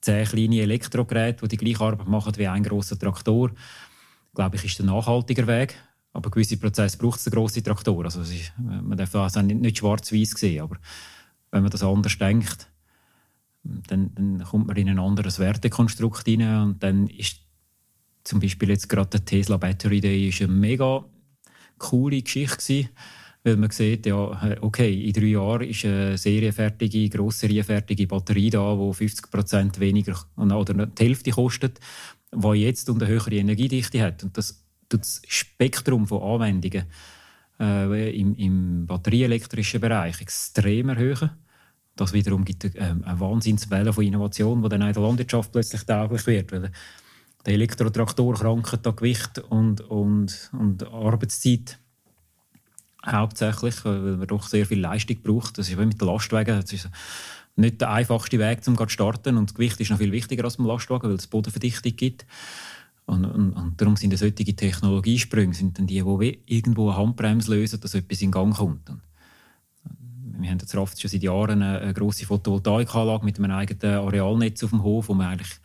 [0.00, 3.52] zehn kleine Elektrogeräte, die die gleiche Arbeit machen wie ein großer Traktor,
[4.34, 5.74] glaube ich, ist der nachhaltiger Weg.
[6.12, 8.04] Aber gewisse Prozesse braucht es einen grossen Traktor.
[8.04, 10.76] Also ist, man darf das auch nicht, nicht schwarz-weiß sehen, aber
[11.50, 12.68] wenn man das anders denkt,
[13.62, 17.40] dann, dann, kommt man in ein anderes Wertekonstrukt hinein und dann ist
[18.24, 21.04] zum Beispiel jetzt gerade der Tesla Battery Day ist eine mega
[21.78, 22.88] coole Geschichte gewesen
[23.42, 28.74] weil man sieht, ja, okay, in drei Jahren ist eine serienfertige, grosse serienfertige Batterie da,
[28.74, 31.80] die 50% weniger oder die Hälfte kostet,
[32.34, 34.22] die jetzt eine höhere Energiedichte hat.
[34.22, 36.84] Und das tut das Spektrum von Anwendungen
[37.58, 41.30] äh, im, im batterieelektrischen Bereich extrem erhöhen.
[41.96, 46.26] Das wiederum gibt eine, eine Wahnsinnswelle von Innovation, die dann in der Landwirtschaft plötzlich tauglich
[46.26, 46.52] wird.
[46.52, 46.70] Weil
[47.46, 51.79] der Elektrotraktor krankt an Gewicht und, und, und Arbeitszeit
[53.06, 55.58] hauptsächlich, weil man doch sehr viel Leistung braucht.
[55.58, 56.60] Das ist wie mit den Lastwagen.
[56.60, 56.88] Das ist
[57.56, 59.36] nicht der einfachste Weg, um zu starten.
[59.36, 62.26] Und das Gewicht ist noch viel wichtiger als beim Lastwagen, weil es Bodenverdichtung gibt.
[63.06, 67.80] Und, und, und darum sind solche Technologiesprünge sind dann die, die irgendwo eine Handbremse lösen,
[67.80, 68.88] dass etwas in Gang kommt.
[68.88, 69.00] Und
[70.38, 74.70] wir haben jetzt schon seit Jahren eine, eine grosse Photovoltaikanlage mit einem eigenen Arealnetz auf
[74.70, 75.58] dem Hof, wo man eigentlich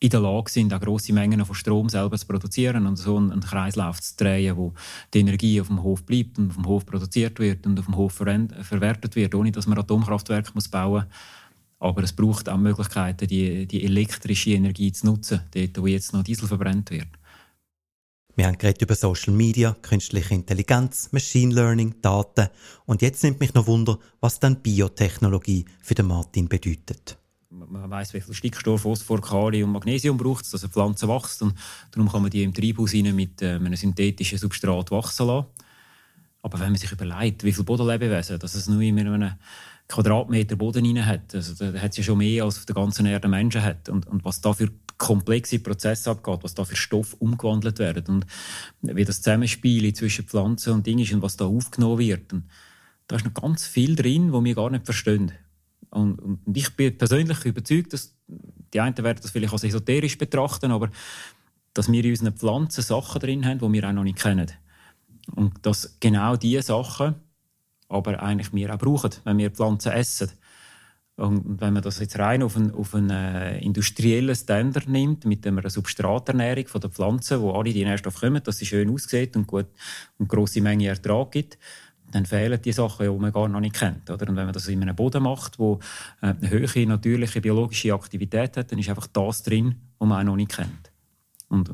[0.00, 3.40] in der Lage sind, auch grosse Mengen von Strom selber zu produzieren und so einen
[3.40, 4.72] Kreislauf zu drehen, wo
[5.12, 7.96] die Energie auf dem Hof bleibt und auf dem Hof produziert wird und auf dem
[7.96, 11.14] Hof verwertet wird, ohne dass man Atomkraftwerke muss bauen muss.
[11.78, 16.22] Aber es braucht auch Möglichkeiten, die, die elektrische Energie zu nutzen, dort wo jetzt noch
[16.22, 17.08] Diesel verbrennt wird.
[18.36, 22.48] Wir haben geredet über Social Media, künstliche Intelligenz, Machine Learning, Daten
[22.86, 27.19] und jetzt nimmt mich noch Wunder, was dann Biotechnologie für den Martin bedeutet
[27.68, 31.42] man weiß, wie viel Stickstoff, Phosphor, Kalium, Magnesium braucht es, dass eine Pflanze wächst.
[31.42, 31.54] Und
[31.90, 35.46] darum kann man die im Treibhaus mit äh, einem synthetischen Substrat wachsen lassen.
[36.42, 39.32] Aber wenn man sich überlegt, wie viele Bodenlebewesen, dass es nur in einem
[39.88, 43.06] Quadratmeter Boden rein hat, also da hat es ja schon mehr als auf der ganzen
[43.06, 43.88] Erde Menschen hat.
[43.88, 44.70] Und, und was da für
[45.00, 48.26] komplexe Prozesse abgeht, was da für Stoff umgewandelt werden und
[48.82, 52.32] wie das Zusammenspiel zwischen Pflanzen und Dingen ist und was da aufgenommen wird.
[52.32, 52.44] Und
[53.08, 55.32] da ist noch ganz viel drin, was wir gar nicht verstehen.
[55.90, 58.14] Und, und ich bin persönlich überzeugt, dass
[58.72, 60.90] die einen werden das vielleicht als esoterisch betrachten, aber
[61.74, 64.50] dass wir in unseren Pflanzen Sachen drin haben, die wir auch noch nicht kennen.
[65.34, 67.16] Und dass genau diese Sachen
[67.90, 70.30] aber eigentlich wir auch brauchen, wenn wir Pflanzen essen.
[71.16, 75.46] Und wenn man das jetzt rein auf einen, auf einen äh, industriellen Standard nimmt, mit
[75.46, 79.46] einer Substraternährung von der Pflanze, wo alle die Nährstoffe kommen, dass sie schön aussieht und
[79.46, 79.66] gut
[80.18, 81.58] und große Menge Ertrag gibt,
[82.12, 84.10] dann fehlen die Sachen, die man gar noch nicht kennt.
[84.10, 84.28] Oder?
[84.28, 85.78] Und wenn man das in einem Boden macht, wo
[86.20, 90.30] äh, eine hohe natürliche biologische Aktivität hat, dann ist einfach das drin, was man auch
[90.30, 90.90] noch nicht kennt.
[91.48, 91.72] Und äh,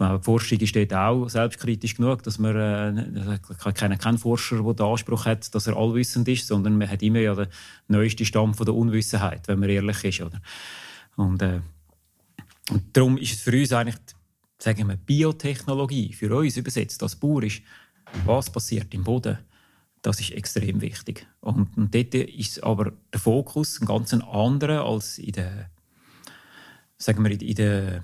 [0.00, 4.74] die Forschung ist dort auch selbstkritisch genug, dass man äh, ich kenne keinen Forscher, der
[4.74, 7.48] den Anspruch hat, dass er allwissend ist, sondern man hat immer ja den
[7.88, 10.20] neuesten Stamm von der Unwissenheit, wenn man ehrlich ist.
[10.20, 10.40] Oder?
[11.16, 11.60] Und, äh,
[12.70, 13.98] und darum ist es für uns eigentlich,
[14.58, 17.62] sagen wir, Biotechnologie, für uns übersetzt als Bauer ist,
[18.24, 19.38] was passiert im Boden,
[20.02, 21.26] das ist extrem wichtig.
[21.40, 25.70] Und, und dort ist aber der Fokus ein ganz anderer als in der,
[26.98, 28.02] sagen wir, in der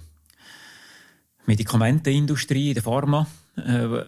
[1.47, 3.27] Medikamentenindustrie, in der Pharma.
[3.57, 4.05] Äh,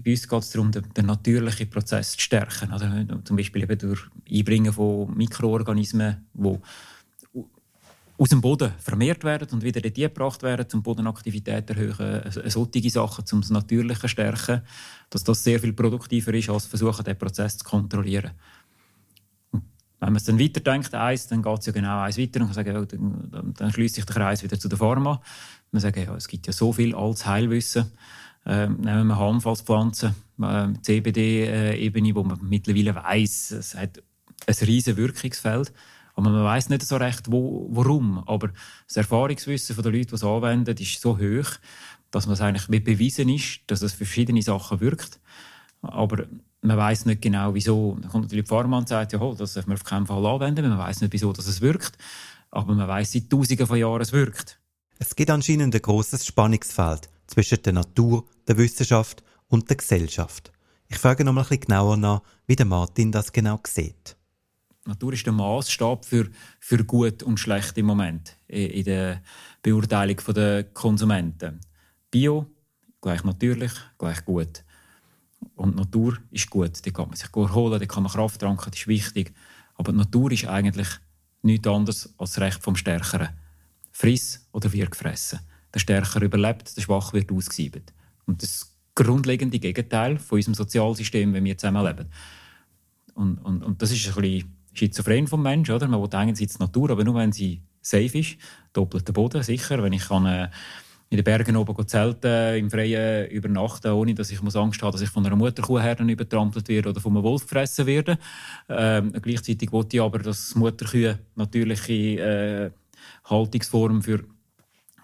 [0.00, 2.70] bei uns geht es darum, den, den, natürlichen Prozess zu stärken.
[2.70, 2.86] Also,
[3.24, 6.58] zum Beispiel eben durch Einbringen von Mikroorganismen, die
[8.18, 12.90] aus dem Boden vermehrt werden und wieder dort gebracht werden, um Bodenaktivität zu erhöhen, solche
[12.90, 14.62] Sachen, um das Natürliche stärken,
[15.10, 18.32] dass das sehr viel produktiver ist, als versuchen, den Prozess zu kontrollieren.
[19.52, 22.54] Wenn man es dann weiterdenkt, eins, dann geht es ja genau eins weiter und kann
[22.54, 25.20] sagen, ja, dann, dann schließt sich der Kreis wieder zu der Pharma.
[25.72, 27.90] Man sagt, ja, es gibt ja so viel als Heilwissen.
[28.44, 34.02] Ähm, nehmen wir Harmfallspflanzen, äh, CBD-Ebene, wo man mittlerweile weiß, es hat
[34.46, 35.72] ein riesiges Wirkungsfeld.
[36.16, 38.24] Aber man weiß nicht so recht, wo, warum.
[38.26, 38.50] Aber
[38.86, 41.50] das Erfahrungswissen der Leute, die es anwenden, ist so hoch,
[42.10, 45.20] dass man es eigentlich bewiesen ist, dass es verschiedene Sachen wirkt.
[45.82, 46.26] Aber
[46.62, 47.98] man weiß nicht genau, wieso.
[48.00, 50.68] Dann kommt natürlich die Pharma und sagt, ja, das darf man auf keinen Fall anwenden.
[50.68, 51.98] Man weiß nicht, wieso dass es wirkt.
[52.50, 54.58] Aber man weiß seit Tausenden von Jahren, es wirkt.
[54.98, 60.50] Es gibt anscheinend ein großes Spannungsfeld zwischen der Natur, der Wissenschaft und der Gesellschaft.
[60.88, 64.16] Ich frage noch mal ein bisschen genauer nach, wie der Martin das genau sieht.
[64.86, 66.28] Natur ist der Maßstab für,
[66.60, 69.22] für gut und schlecht im Moment in der
[69.62, 71.60] Beurteilung der Konsumenten.
[72.10, 72.46] Bio
[73.00, 74.64] gleich natürlich, gleich gut.
[75.54, 78.70] Und Natur ist gut, die kann man sich gut holen, die kann man Kraft tranken,
[78.70, 79.32] das ist wichtig.
[79.74, 80.88] Aber Natur ist eigentlich
[81.42, 83.28] nichts anderes als das Recht vom Stärkeren.
[83.92, 85.40] Friss oder wird gefressen.
[85.72, 87.92] Der Stärker überlebt, der Schwach wird ausgesiebet.
[88.26, 92.10] Und das grundlegende Gegenteil von unserem Sozialsystem, wenn wir zusammenleben.
[93.14, 95.74] Und, und, und das ist ein bisschen schizophren vom Menschen.
[95.74, 95.88] Oder?
[95.88, 98.36] Man will einerseits die Natur, aber nur wenn sie safe ist.
[98.72, 99.82] Doppelter Boden, sicher.
[99.82, 100.48] Wenn ich kann, äh,
[101.08, 105.02] in den Bergen oben zelten, im Freien übernachten, ohne dass ich muss Angst habe, dass
[105.02, 108.18] ich von einer Mutterkuhherde übertrampelt werde oder von einem Wolf gefressen werde.
[108.68, 112.70] Ähm, gleichzeitig wollte ich aber, dass Mutterkühe natürliche äh,
[113.24, 114.24] Haltungsform für,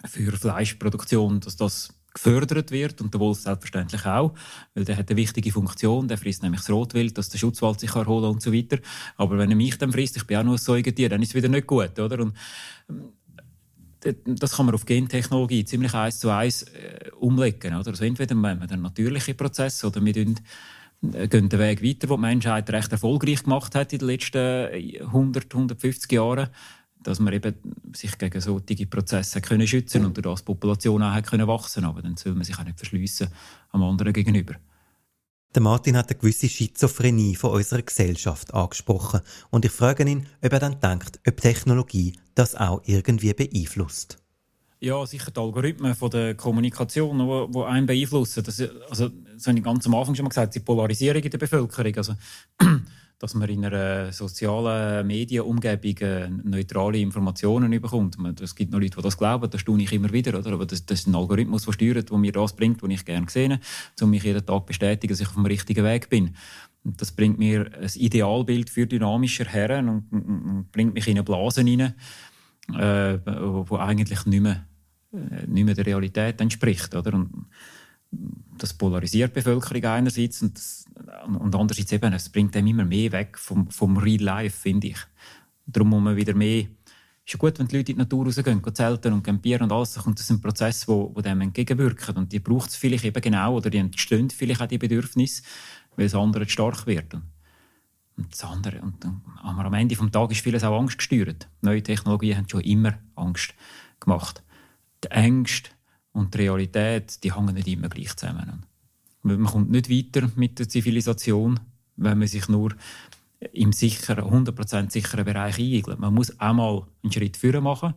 [0.04, 4.34] für Fleischproduktion, dass das gefördert wird und der Wolf selbstverständlich auch,
[4.74, 7.94] weil der hat eine wichtige Funktion, der frisst nämlich das Rotwild, dass der Schutzwald sich
[7.94, 8.78] erholen und so weiter.
[9.16, 11.34] Aber wenn er mich dann frisst, ich bin auch nur ein Säugetier, dann ist es
[11.34, 12.20] wieder nicht gut, oder?
[12.20, 12.34] Und
[12.88, 13.12] ähm,
[14.24, 17.90] das kann man auf Gentechnologie ziemlich eins zu eins äh, umlegen, oder?
[17.90, 22.16] Also entweder wir haben einen natürlichen Prozess oder wir äh, gehen den Weg weiter, den
[22.16, 26.48] die Menschheit recht erfolgreich gemacht hat in den letzten 100, 150 Jahren
[27.02, 27.54] dass man eben
[27.94, 32.16] sich gegen solche Prozesse können schützen und dadurch die Population auch können wachsen Aber dann
[32.16, 33.28] soll man sich auch nicht verschliessen
[33.70, 34.54] am anderen gegenüber.
[35.54, 40.52] Der Martin hat eine gewisse Schizophrenie von unserer Gesellschaft angesprochen und ich frage ihn, ob
[40.52, 44.18] er dann denkt, ob Technologie das auch irgendwie beeinflusst.
[44.80, 48.42] Ja, sicher die Algorithmen von der Kommunikation, die, die einen beeinflussen.
[48.42, 51.38] Das, also, das habe ich ganz am Anfang schon mal gesagt, die Polarisierung in der
[51.38, 51.96] Bevölkerung.
[51.96, 52.14] Also,
[53.22, 58.16] dass man in einer sozialen Medienumgebung äh, neutrale Informationen bekommt.
[58.40, 60.36] Es gibt noch Leute, die das glauben, das tue ich immer wieder.
[60.36, 60.54] Oder?
[60.54, 63.28] Aber das, das ist ein Algorithmus, der steuert, der mir das bringt, was ich gerne
[63.30, 63.60] sehe,
[64.00, 66.34] um mich jeden Tag zu bestätigen, dass ich auf dem richtigen Weg bin.
[66.82, 71.22] Das bringt mir ein Idealbild für dynamischer Herren und, und, und bringt mich in eine
[71.22, 71.94] Blase hinein,
[72.76, 74.66] äh, wo eigentlich nicht mehr,
[75.12, 76.92] äh, nicht mehr der Realität entspricht.
[76.96, 77.14] Oder?
[77.14, 77.46] Und,
[78.58, 80.84] das polarisiert die Bevölkerung einerseits und, das,
[81.26, 84.98] und andererseits eben, es bringt dem immer mehr weg vom, vom Real Life, finde ich.
[85.66, 86.66] Darum muss man wieder mehr
[87.24, 89.72] ist ja gut, wenn die Leute in die Natur rausgehen, gehen zelten und campieren und
[89.72, 92.16] alles, und das sind Prozesse, wo, wo dem entgegenwirken.
[92.16, 95.42] Und die braucht es vielleicht eben genau, oder die entstehen vielleicht auch die Bedürfnisse,
[95.96, 97.14] weil das andere stark wird.
[97.14, 101.48] Und das andere, und, und am Ende des Tages ist vieles auch Angst gesteuert.
[101.60, 103.54] Neue Technologien haben schon immer Angst
[104.00, 104.42] gemacht.
[105.04, 105.70] Die Ängste
[106.12, 108.64] und die Realität, die hängen nicht immer gleich zusammen.
[109.22, 111.60] Man kommt nicht weiter mit der Zivilisation,
[111.96, 112.74] wenn man sich nur
[113.52, 115.98] im sicheren, 100% sicheren Bereich einigelt.
[115.98, 117.94] Man muss einmal einen Schritt vorher machen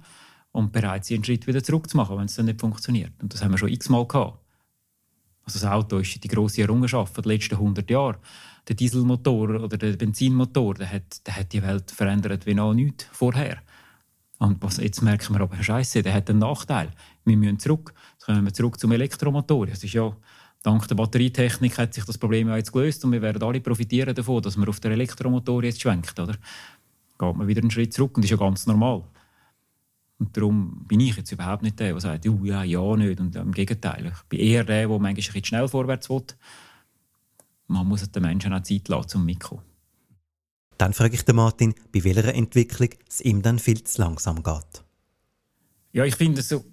[0.52, 3.12] und bereit sein, einen Schritt wieder zurück zu machen, wenn es dann nicht funktioniert.
[3.22, 4.40] Und das haben wir schon x-mal gehabt.
[5.44, 8.18] Also das Auto ist die grosse Errungenschaft der letzten 100 Jahre.
[8.68, 13.06] Der Dieselmotor oder der Benzinmotor, der hat, der hat die Welt verändert wie noch nichts
[13.12, 13.62] vorher.
[14.40, 16.90] Und was, jetzt merken wir aber, Scheiße, der hat einen Nachteil.
[17.26, 17.94] Wir müssen zurück.
[18.14, 19.68] Jetzt kommen wir zurück zum Elektromotor.
[19.68, 20.16] Es ist ja,
[20.62, 24.42] dank der Batterietechnik hat sich das Problem jetzt gelöst und wir werden alle profitieren davon,
[24.42, 26.20] dass man auf den Elektromotor jetzt schwenkt.
[26.20, 26.34] Oder?
[26.34, 29.04] Geht man wieder einen Schritt zurück und das ist ja ganz normal.
[30.18, 33.20] Und darum bin ich jetzt überhaupt nicht der, der sagt, uh, ja, ja, nicht.
[33.20, 34.12] Und im Gegenteil.
[34.14, 36.24] Ich bin eher der, der manchmal ein bisschen schnell vorwärts will.
[37.68, 39.66] Man muss den Menschen auch Zeit lassen, um mitzukommen.
[40.78, 44.84] Dann frage ich den Martin, bei welcher Entwicklung es ihm dann viel zu langsam geht.
[45.94, 46.64] Ja, ich finde, so,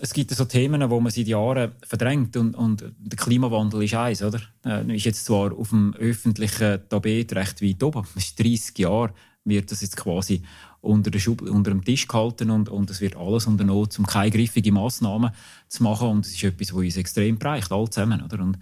[0.00, 4.22] es gibt so Themen, wo man seit Jahren verdrängt und, und der Klimawandel ist eins,
[4.22, 4.40] oder?
[4.64, 9.12] Äh, ist jetzt zwar auf dem öffentlichen Tapet recht weit oben, es ist 30 Jahre
[9.44, 10.42] wird das jetzt quasi
[10.80, 14.72] unter, Schub, unter dem Tisch gehalten und, und es wird alles unternommen, um keine griffige
[14.72, 15.32] Massnahmen
[15.68, 18.40] zu machen und es ist etwas, was uns extrem bereicht, alle zusammen, oder?
[18.40, 18.58] Und,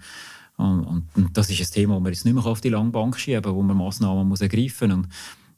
[0.57, 3.17] und, und, das ist ein Thema, das man jetzt nicht mehr auf die lange Bank
[3.17, 5.05] schieben wo man Massnahmen muss ergreifen muss.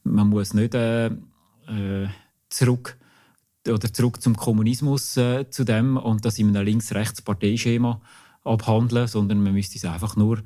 [0.04, 2.08] Und man muss nicht äh, äh,
[2.50, 2.98] zurück,
[3.68, 8.02] oder zurück zum Kommunismus äh, zu dem und das in einem links-rechts-Parteischema
[8.44, 10.42] abhandeln, sondern man müsste es einfach nur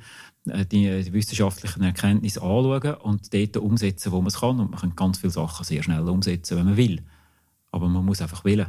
[0.48, 4.60] äh, die, wissenschaftlichen Erkenntnisse anschauen und dort umsetzen, wo man es kann.
[4.60, 7.04] Und man kann ganz viele Sachen sehr schnell umsetzen, wenn man will.
[7.72, 8.68] Aber man muss einfach willen.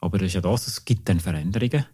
[0.00, 1.86] Aber das ist ja das, es gibt dann Veränderungen.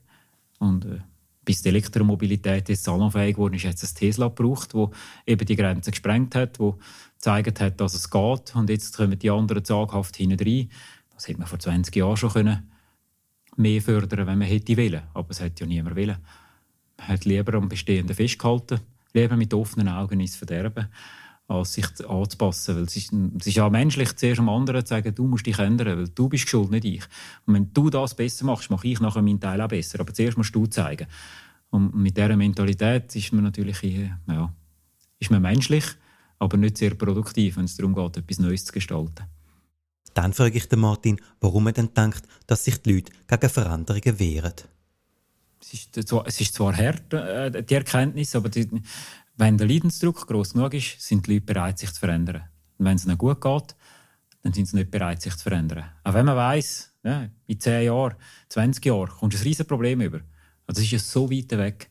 [0.58, 0.98] Und äh,
[1.44, 4.90] bis die Elektromobilität jetzt salonfähig wurde, ist jetzt ein Tesla gebraucht, wo
[5.26, 6.78] eben die Grenzen gesprengt hat, wo
[7.14, 8.54] gezeigt hat, dass es geht.
[8.54, 10.68] Und jetzt kommen die anderen zaghaft hinein.
[11.20, 12.70] Das hätte man vor 20 Jahren schon können
[13.56, 15.02] mehr fördern wenn man hätte wollen.
[15.12, 16.16] Aber es hätte ja niemand wollen.
[16.96, 18.80] Man hat lieber am Bestehenden festgehalten,
[19.12, 20.86] lieber mit offenen Augen ins Verderben,
[21.46, 22.76] als sich anzupassen.
[22.76, 25.58] Weil es ist, es ist auch menschlich, zuerst am anderen zu sagen, du musst dich
[25.58, 27.04] ändern, weil du bist schuld, nicht ich.
[27.44, 30.00] Und wenn du das besser machst, mache ich nachher meinen Teil auch besser.
[30.00, 31.06] Aber zuerst musst du zeigen.
[31.68, 34.54] Und mit dieser Mentalität ist man natürlich ja,
[35.18, 35.84] ist man menschlich,
[36.38, 39.26] aber nicht sehr produktiv, wenn es darum geht, etwas Neues zu gestalten.
[40.14, 44.18] Dann frage ich den Martin, warum er denn denkt, dass sich die Leute gegen Veränderungen
[44.18, 44.54] wehren.
[45.62, 48.68] Es ist zwar, es ist zwar hart, äh, die Erkenntnis, aber die,
[49.36, 52.42] wenn der Leidensdruck groß genug ist, sind die Leute bereit, sich zu verändern.
[52.78, 53.76] Und wenn es ihnen gut geht,
[54.42, 55.84] dann sind sie nicht bereit, sich zu verändern.
[56.02, 58.14] Auch wenn man weiss, ja, in 10 Jahren,
[58.48, 60.20] 20 Jahren kommt ein riesiges Problem über.
[60.66, 61.90] Das ist ja so weit weg.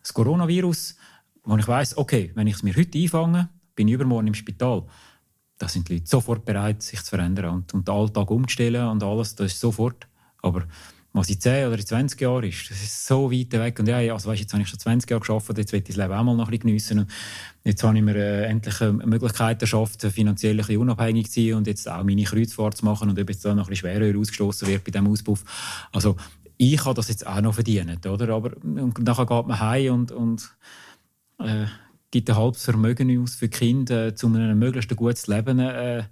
[0.00, 0.96] Das Coronavirus,
[1.44, 4.86] wo ich weiss, okay, wenn ich es mir heute einfange, bin ich übermorgen im Spital.
[5.60, 9.02] Da sind die Leute sofort bereit, sich zu verändern und, und den Alltag umzustellen und
[9.02, 10.08] alles, das ist sofort.
[10.40, 10.64] Aber
[11.12, 12.70] was in 10 oder in 20 Jahren ist.
[12.70, 13.78] Das ist so weit weg.
[13.78, 15.96] Und ja, also weißt, jetzt habe ich schon 20 Jahre geschafft, jetzt will ich das
[15.96, 16.98] Leben auch mal noch ein bisschen geniessen.
[17.00, 17.10] Und
[17.62, 21.54] jetzt habe ich mir äh, endlich eine Möglichkeit geschafft, finanziell ein bisschen unabhängig zu sein
[21.54, 24.18] und jetzt auch meine Kreuzfahrt zu machen und ob jetzt da noch ein bisschen schwerer
[24.18, 25.44] ausgestoßen wird bei diesem Auspuff.
[25.92, 26.16] Also
[26.56, 28.34] ich kann das jetzt auch noch verdienen, oder?
[28.34, 30.56] Aber und nachher geht man heim und, und
[31.38, 31.66] äh,
[32.10, 36.04] gibt ein halbes Vermögen aus für Kinder, äh, um ein möglichst gutes Leben äh,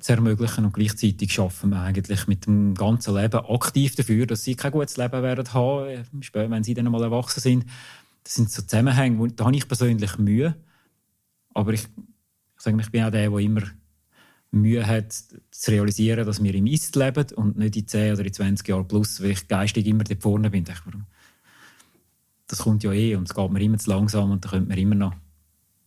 [0.00, 4.54] zu ermöglichen und gleichzeitig schaffen wir eigentlich mit dem ganzen Leben aktiv dafür, dass sie
[4.54, 7.66] kein gutes Leben werden haben, äh, wenn sie dann mal erwachsen sind.
[8.24, 10.56] Das sind so Zusammenhänge, da habe ich persönlich Mühe.
[11.52, 13.62] Aber ich, ich sage, ich bin auch der, der immer
[14.50, 18.32] Mühe hat, zu realisieren, dass wir im Ist leben und nicht in 10 oder in
[18.32, 20.64] 20 Jahren plus, weil ich geistig immer dort vorne bin.
[22.48, 24.78] Das kommt ja eh und es geht mir immer zu langsam und da könnte man
[24.78, 25.14] immer noch.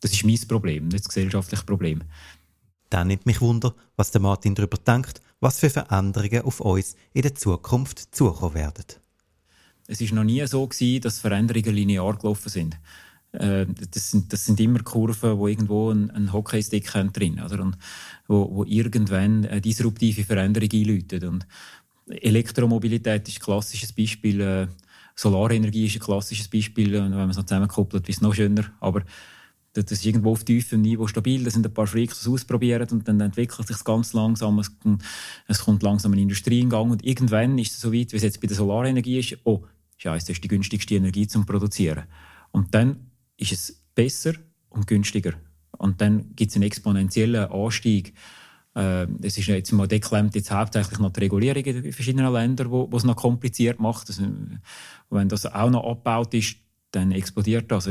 [0.02, 2.04] Das ist mein Problem, nicht das gesellschaftliche Problem.
[2.90, 7.22] Dann nimmt mich Wunder, was der Martin darüber denkt, was für Veränderungen auf uns in
[7.22, 8.86] der Zukunft zukommen werden.
[9.88, 12.78] Es ist noch nie so gewesen, dass Veränderungen linear gelaufen sind.
[13.32, 17.62] Äh, das sind, das sind immer Kurven, wo irgendwo ein, ein Hockeystick drin oder?
[17.62, 17.78] Und
[18.28, 21.24] wo, wo irgendwann eine disruptive Veränderung einläutet.
[21.24, 21.48] Und
[22.08, 24.42] Elektromobilität ist ein klassisches Beispiel.
[24.42, 24.68] Äh,
[25.20, 26.94] Solarenergie ist ein klassisches Beispiel.
[26.94, 28.72] Wenn man es noch zusammenkoppelt, ist es noch schöner.
[28.80, 29.04] Aber
[29.74, 31.44] das ist irgendwo auf tiefem Niveau stabil.
[31.44, 34.60] Da sind ein paar Freaks, die es ausprobieren und dann entwickelt sich ganz langsam.
[34.60, 34.72] Es,
[35.48, 38.24] es, kommt langsam eine Industrie in Gang und irgendwann ist es so weit, wie es
[38.24, 39.38] jetzt bei der Solarenergie ist.
[39.44, 39.66] Oh,
[39.98, 42.06] scheiße, das ist die günstigste Energie zum Produzieren.
[42.52, 44.34] Und dann ist es besser
[44.70, 45.34] und günstiger.
[45.78, 48.14] Und dann gibt es einen exponentiellen Anstieg.
[48.80, 52.90] Äh, es ist jetzt mal deklemmt jetzt hauptsächlich noch die Regulierung in verschiedenen Ländern, wo
[52.96, 54.08] es noch kompliziert macht.
[54.08, 54.24] Also,
[55.10, 56.56] wenn das auch noch abgebaut ist,
[56.92, 57.90] dann explodiert das.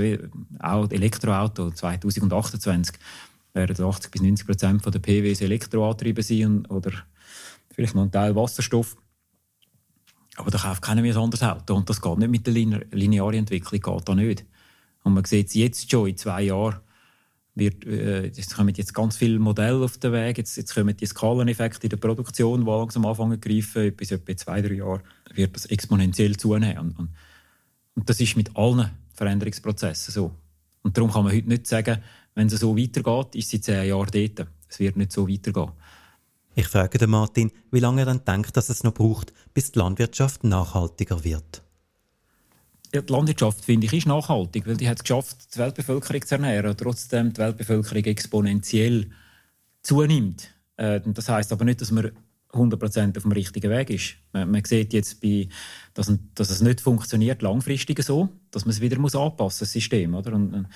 [0.58, 2.96] Auch Elektroauto 2028
[3.52, 6.92] werden 80 bis 90 Prozent der PWs elektroantrieben sein oder
[7.70, 8.96] vielleicht noch ein Teil Wasserstoff.
[10.36, 11.74] Aber da kauft keiner mehr ein anderes Auto.
[11.74, 14.46] Und das geht nicht mit der linearen Entwicklung, geht da nicht.
[15.02, 16.80] Und man sieht es jetzt schon, in zwei Jahren
[17.58, 21.06] wird, äh, es kommen jetzt ganz viele Modelle auf den Weg, jetzt, jetzt kommen die
[21.06, 25.02] Skaleneffekte in der Produktion, die langsam anfangen zu greifen, bis etwa zwei, drei Jahren
[25.34, 26.78] wird das exponentiell zunehmen.
[26.78, 27.08] Und, und
[27.98, 30.30] Und das ist mit allen Veränderungsprozessen so.
[30.82, 31.98] Und darum kann man heute nicht sagen,
[32.36, 34.48] wenn es so weitergeht, ist sie zehn Jahre dort.
[34.68, 35.72] Es wird nicht so weitergehen.
[36.54, 39.80] Ich frage den Martin, wie lange er dann denkt, dass es noch braucht, bis die
[39.80, 41.62] Landwirtschaft nachhaltiger wird.
[42.94, 46.34] Ja, die Landwirtschaft, finde ich, ist nachhaltig, weil die hat es geschafft, die Weltbevölkerung zu
[46.34, 49.10] ernähren, trotzdem die Weltbevölkerung exponentiell
[49.82, 50.54] zunimmt.
[50.76, 52.12] Äh, das heißt aber nicht, dass man
[52.52, 54.14] 100% auf dem richtigen Weg ist.
[54.32, 55.48] Man, man sieht jetzt, bei,
[55.92, 60.14] dass, dass, es nicht funktioniert langfristig so, dass man es wieder muss anpassen das System.
[60.14, 60.32] Oder?
[60.32, 60.66] Und,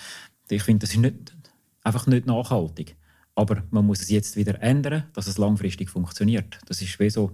[0.50, 1.34] ich finde, das ist nicht,
[1.82, 2.96] einfach nicht nachhaltig.
[3.34, 6.58] Aber man muss es jetzt wieder ändern, dass es langfristig funktioniert.
[6.66, 7.32] Das ist wie so.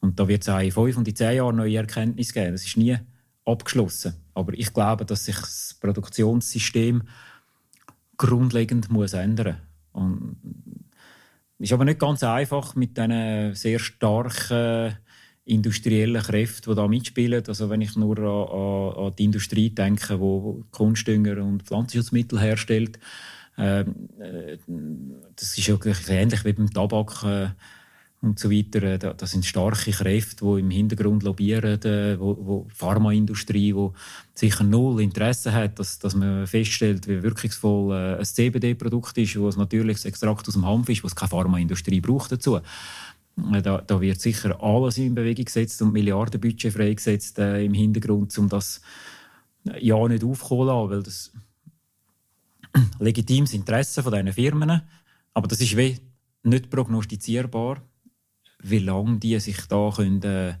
[0.00, 2.52] Und da wird es auch in fünf und in zehn Jahren neue Erkenntnisse geben.
[2.52, 2.98] Das ist nie
[3.48, 4.14] abgeschlossen.
[4.34, 7.02] Aber ich glaube, dass sich das Produktionssystem
[8.16, 9.58] grundlegend muss ändern
[9.92, 10.36] muss.
[11.58, 14.96] Es ist aber nicht ganz einfach mit diesen sehr starken
[15.44, 17.42] industriellen Kräften, die da mitspielen.
[17.48, 22.98] Also wenn ich nur an, an die Industrie denke, die Kunstdünger und Pflanzenschutzmittel herstellt,
[23.56, 24.58] ähm, äh,
[25.34, 25.76] das ist ja
[26.08, 27.24] ähnlich wie beim Tabak.
[27.24, 27.48] Äh,
[28.20, 28.98] und so weiter.
[29.14, 31.80] Das sind starke Kräfte, die im Hintergrund lobbyieren,
[32.18, 33.90] wo, wo Pharmaindustrie, die
[34.34, 39.48] sicher null Interesse hat, dass, dass man feststellt, wie wirkungsvoll äh, ein CBD-Produkt ist, wo
[39.48, 42.56] es natürliches Extrakt aus dem Hanf ist, was keine Pharmaindustrie braucht dazu.
[42.56, 48.36] Äh, da, da, wird sicher alles in Bewegung gesetzt und Milliardenbudget freigesetzt äh, im Hintergrund,
[48.38, 48.80] um das
[49.68, 51.32] äh, ja nicht aufzuholen, weil das
[52.98, 54.82] legitimes Interesse von diesen Firmen,
[55.34, 55.76] aber das ist
[56.42, 57.82] nicht prognostizierbar
[58.62, 60.54] wie lange die sich da können, äh,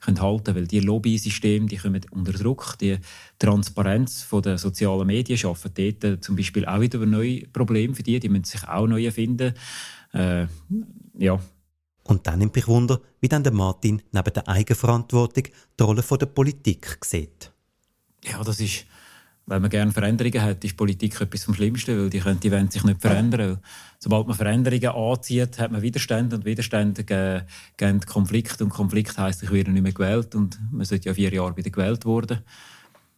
[0.00, 2.76] können halten weil die Lobbysysteme die kommen unter Druck.
[2.80, 2.98] Die
[3.38, 8.18] Transparenz der sozialen Medien schaffen dort äh, zum Beispiel auch wieder neue Probleme für die.
[8.18, 9.54] Die müssen sich auch neu erfinden.
[10.12, 10.46] Äh,
[11.18, 11.38] ja.
[12.04, 15.44] Und dann nimmt mich Wunder, wie dann der Martin neben der Eigenverantwortung
[15.78, 17.52] die Rolle der Politik sieht.
[18.24, 18.86] Ja, das ist
[19.46, 22.70] weil man gerne Veränderungen hat, ist Politik etwas vom Schlimmsten, weil die, können, die wollen
[22.70, 23.58] sich nicht verändern.
[23.98, 29.50] Sobald man Veränderungen anzieht, hat man Widerstände und Widerstände geben Konflikt und Konflikt heisst, ich
[29.50, 32.40] werde nicht mehr gewählt und man sollte ja vier Jahre wieder gewählt werden.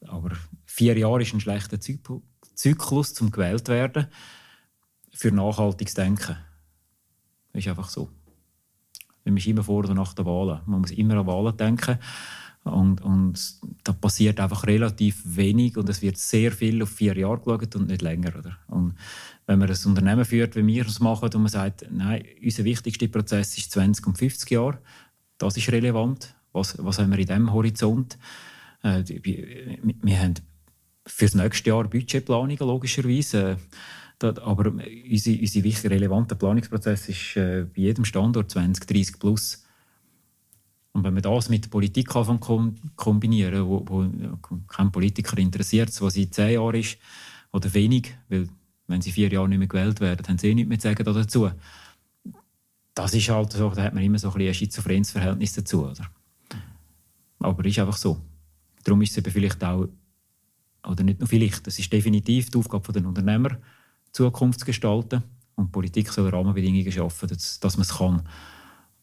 [0.06, 0.32] Aber
[0.66, 4.06] vier Jahre ist ein schlechter Zyklus zum gewählt werden
[5.12, 6.36] für nachhaltiges Denken.
[7.52, 8.10] Das ist einfach so.
[9.24, 10.60] Man ist immer vor oder nach der Wahlen.
[10.66, 11.98] Man muss immer an Wahlen denken.
[12.64, 13.38] Und, und
[13.84, 17.88] da passiert einfach relativ wenig und es wird sehr viel auf vier Jahre geschaut und
[17.88, 18.32] nicht länger.
[18.38, 18.56] Oder?
[18.68, 18.94] Und
[19.46, 23.08] wenn man ein Unternehmen führt, wie wir es machen, und man sagt, nein, unser wichtigster
[23.08, 24.78] Prozess ist 20 und 50 Jahre,
[25.36, 26.34] das ist relevant.
[26.52, 28.18] Was, was haben wir in diesem Horizont?
[28.82, 30.34] Äh, wir haben
[31.06, 33.58] für das nächste Jahr Budgetplanungen, logischerweise.
[34.20, 39.63] Aber unser, unser wichtig relevanter Planungsprozess ist äh, bei jedem Standort 20, 30 plus.
[40.94, 44.08] Und wenn man das mit der Politik kombinieren wo, wo
[44.68, 46.98] kein Politiker interessiert, was in zehn Jahren ist
[47.52, 48.48] oder wenig, weil
[48.86, 51.04] wenn sie vier Jahre nicht mehr gewählt werden, haben sie eh nichts mehr zu sagen
[51.04, 51.50] dazu.
[52.94, 55.84] Das ist halt so, da hat man immer so ein, ein schizophrenes Verhältnis dazu.
[55.84, 56.08] Oder?
[57.40, 58.20] Aber ist einfach so.
[58.84, 59.88] Darum ist es eben vielleicht auch,
[60.86, 63.58] oder nicht nur vielleicht, es ist definitiv die Aufgabe der Unternehmer,
[64.12, 65.24] Zukunft zu gestalten.
[65.56, 68.28] Und Politik soll Rahmenbedingungen schaffen, dass, dass man es kann.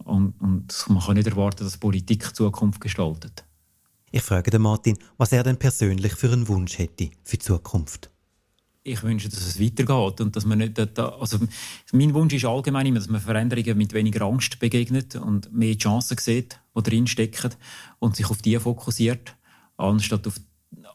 [0.04, 3.46] Und, und man kann nicht erwarten, dass Politik Zukunft gestaltet.
[4.12, 8.10] Ich frage den Martin, was er denn persönlich für einen Wunsch hätte für die Zukunft.
[8.84, 11.40] Ich wünsche, dass es weitergeht und dass man nicht, also
[11.94, 16.18] mein Wunsch ist allgemein immer, dass man Veränderungen mit weniger Angst begegnet und mehr Chancen
[16.18, 17.52] sieht, die drin stecken
[18.00, 19.36] und sich auf die fokussiert,
[19.78, 20.36] anstatt auf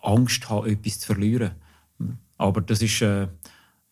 [0.03, 1.53] Angst haben, etwas zu verlieren.
[2.39, 3.29] Aber das ist äh,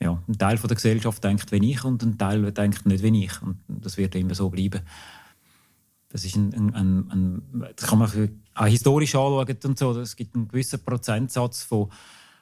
[0.01, 3.43] ja, ein Teil der Gesellschaft denkt wie ich und ein Teil denkt nicht wie ich.
[3.43, 4.83] Und das wird immer so bleiben.
[6.09, 9.99] Das ist ein, ein, ein, ein das kann man auch historisch anschauen und so.
[9.99, 11.91] Es gibt einen gewissen Prozentsatz von,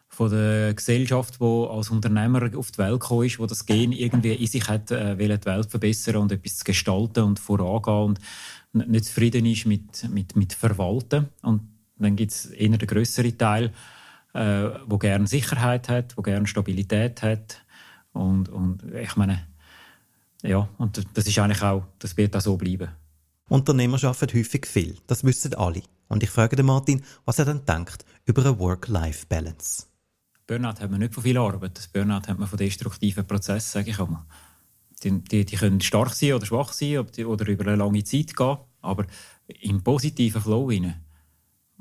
[0.08, 4.34] von der Gesellschaft, die als Unternehmer auf die Welt gekommen ist, wo das Gen irgendwie
[4.34, 8.18] in sich hat, äh, will die Welt verbessern und etwas zu gestalten und vorangehen
[8.74, 11.28] und nicht zufrieden ist mit, mit, mit Verwalten.
[11.40, 11.62] Und
[11.96, 13.72] dann gibt es eher den grösseren Teil,
[14.34, 17.64] äh, wo gerne Sicherheit hat, wo gerne Stabilität hat
[18.12, 19.46] und, und ich meine
[20.42, 22.88] ja und das ist eigentlich auch das wird auch so bleiben.
[23.48, 25.82] Unternehmer arbeiten häufig viel, das wissen alle.
[26.08, 29.86] Und ich frage den Martin, was er dann denkt über eine Work-Life-Balance.
[30.46, 31.76] Burnout hat man nicht von viel Arbeit.
[31.76, 34.24] Das Burnout hat man von destruktiven Prozessen, sage ich einmal.
[35.02, 38.58] Die, die, die, können stark sein oder schwach sein oder über eine lange Zeit gehen,
[38.80, 39.06] aber
[39.46, 41.02] im positiven Flow hinein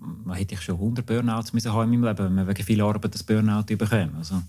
[0.02, 2.82] man hätte ich schon 100 Burnouts müssen haben in meinem Leben, wenn man wegen viel
[2.82, 4.16] Arbeit das Burnout bekommt.
[4.16, 4.42] Also,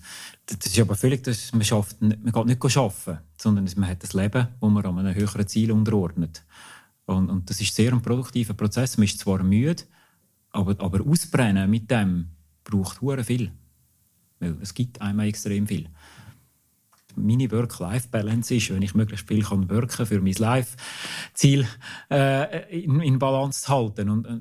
[0.47, 4.19] das ist aber völlig, das, man, schafft, man geht nicht arbeiten, sondern man hat ein
[4.19, 6.43] Leben, das man an einem höheren Ziel unterordnet.
[7.05, 8.97] Und, und das ist sehr ein produktiver Prozess.
[8.97, 9.83] Man ist zwar müde,
[10.51, 12.29] aber, aber ausbrennen mit dem
[12.63, 13.51] braucht hure viel.
[14.39, 15.89] Weil es gibt einmal extrem viel.
[17.15, 21.67] Meine Work-Life-Balance ist, wenn ich möglichst viel kann worken für mein Life-Ziel
[22.09, 24.09] äh, in, in, Balance zu halten.
[24.09, 24.39] Und äh,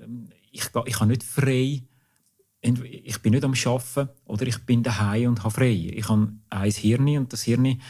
[0.53, 1.83] ich, ich habe nicht frei
[2.63, 5.91] ich bin nicht am Arbeiten oder ich bin daheim und habe frei.
[5.95, 7.81] Ich habe ein Hirn und das Hirn,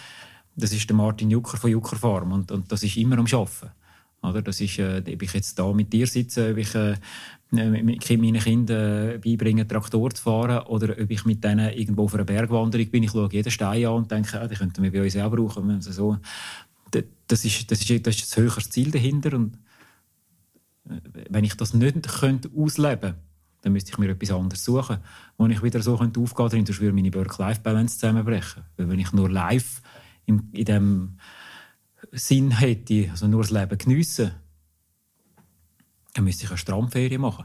[0.57, 3.71] das ist der Martin Jucker von Jucker Farm und, und das ist immer am Arbeiten.
[4.23, 4.41] Oder?
[4.41, 6.97] Das ist, äh, ob ich jetzt da mit dir sitze, ob ich äh,
[7.51, 12.25] meinen Kindern äh, beibringe, Traktor zu fahren oder ob ich mit denen irgendwo auf einer
[12.25, 13.03] Bergwanderung bin.
[13.03, 15.71] Ich schaue jeden Stein an und denke, ah, die könnten wir bei uns auch brauchen.
[15.71, 16.17] Also so,
[16.91, 19.59] das, ist, das, ist, das ist das höchste Ziel dahinter und
[20.85, 23.19] wenn ich das nicht könnte ausleben könnte,
[23.63, 24.99] dann müsste ich mir etwas anderes suchen,
[25.39, 28.65] wo ich wieder so könnte aufgehen könnte, sonst würde meine Work-Life-Balance zusammenbrechen.
[28.77, 29.81] Weil wenn ich nur live
[30.27, 31.19] in, in dem
[32.11, 34.33] Sinn hätte, also nur das Leben geniessen,
[36.15, 37.45] dann müsste ich eine Strandferie machen.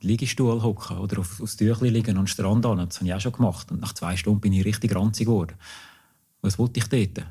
[0.00, 2.78] Liegestuhl hocken oder auf, aufs Tüchli liegen und Strand an.
[2.78, 3.70] Das habe ich auch schon gemacht.
[3.70, 5.54] Und nach zwei Stunden bin ich richtig ranzig geworden.
[6.40, 7.26] Was wollte ich dort?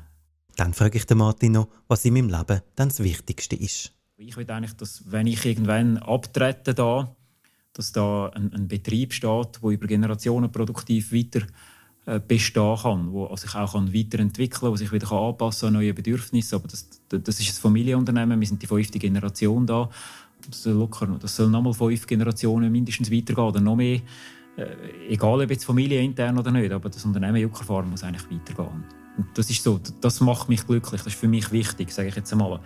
[0.56, 3.92] Dann frage ich den Martin noch, was in meinem Leben dann das Wichtigste ist.
[4.16, 7.16] Ich will eigentlich, dass, wenn ich irgendwann abtrete da,
[7.72, 11.46] dass da ein, ein Betrieb steht, der über Generationen produktiv weiter
[12.04, 15.74] äh, bestehen kann, wo sich auch kann weiterentwickeln kann, wo sich wieder kann anpassen an
[15.74, 16.56] neue Bedürfnisse.
[16.56, 19.88] Aber das, das ist ein Familienunternehmen, wir sind die fünfte Generation da.
[20.46, 24.00] Das soll, locker, das soll nochmal fünf Generationen mindestens weitergehen oder noch mehr.
[24.56, 24.66] Äh,
[25.08, 28.84] egal ob jetzt familienintern oder nicht, aber das Unternehmen Juckerfarm muss eigentlich weitergehen.
[29.16, 32.16] Und das ist so, das macht mich glücklich, das ist für mich wichtig, sage ich
[32.16, 32.60] jetzt einmal.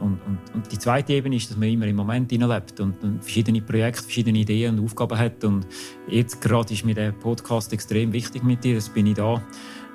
[0.00, 3.22] Und, und, und, die zweite Ebene ist, dass man immer im Moment lebt und, und,
[3.22, 5.44] verschiedene Projekte, verschiedene Ideen und Aufgaben hat.
[5.44, 5.66] Und
[6.08, 8.74] jetzt gerade ist mir der Podcast extrem wichtig mit dir.
[8.74, 9.42] Jetzt bin ich da.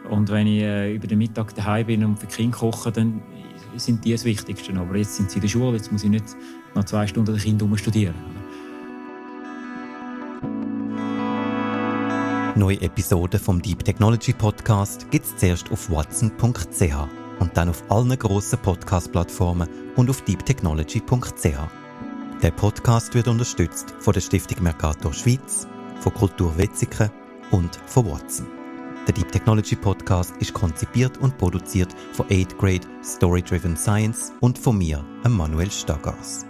[0.09, 3.21] Und wenn ich äh, über den Mittag daheim bin und für Kinder koche, dann
[3.75, 4.73] sind die das Wichtigste.
[4.73, 6.25] Aber jetzt sind sie in der Schule, jetzt muss ich nicht
[6.75, 8.15] nach zwei Stunden den Kindern studieren.
[12.55, 18.17] Neue Episoden vom Deep Technology Podcast gibt es zuerst auf watson.ch und dann auf allen
[18.17, 19.67] grossen Podcast-Plattformen
[19.97, 21.57] und auf deeptechnology.ch.
[22.41, 25.67] Der Podcast wird unterstützt von der Stiftung Mercator Schweiz,
[25.99, 27.09] von Kultur Wetzikon
[27.51, 28.47] und von Watson.
[29.05, 34.57] Der Deep Technology Podcast ist konzipiert und produziert von 8 Grade Story Driven Science und
[34.57, 36.45] von mir, Manuel Staggers.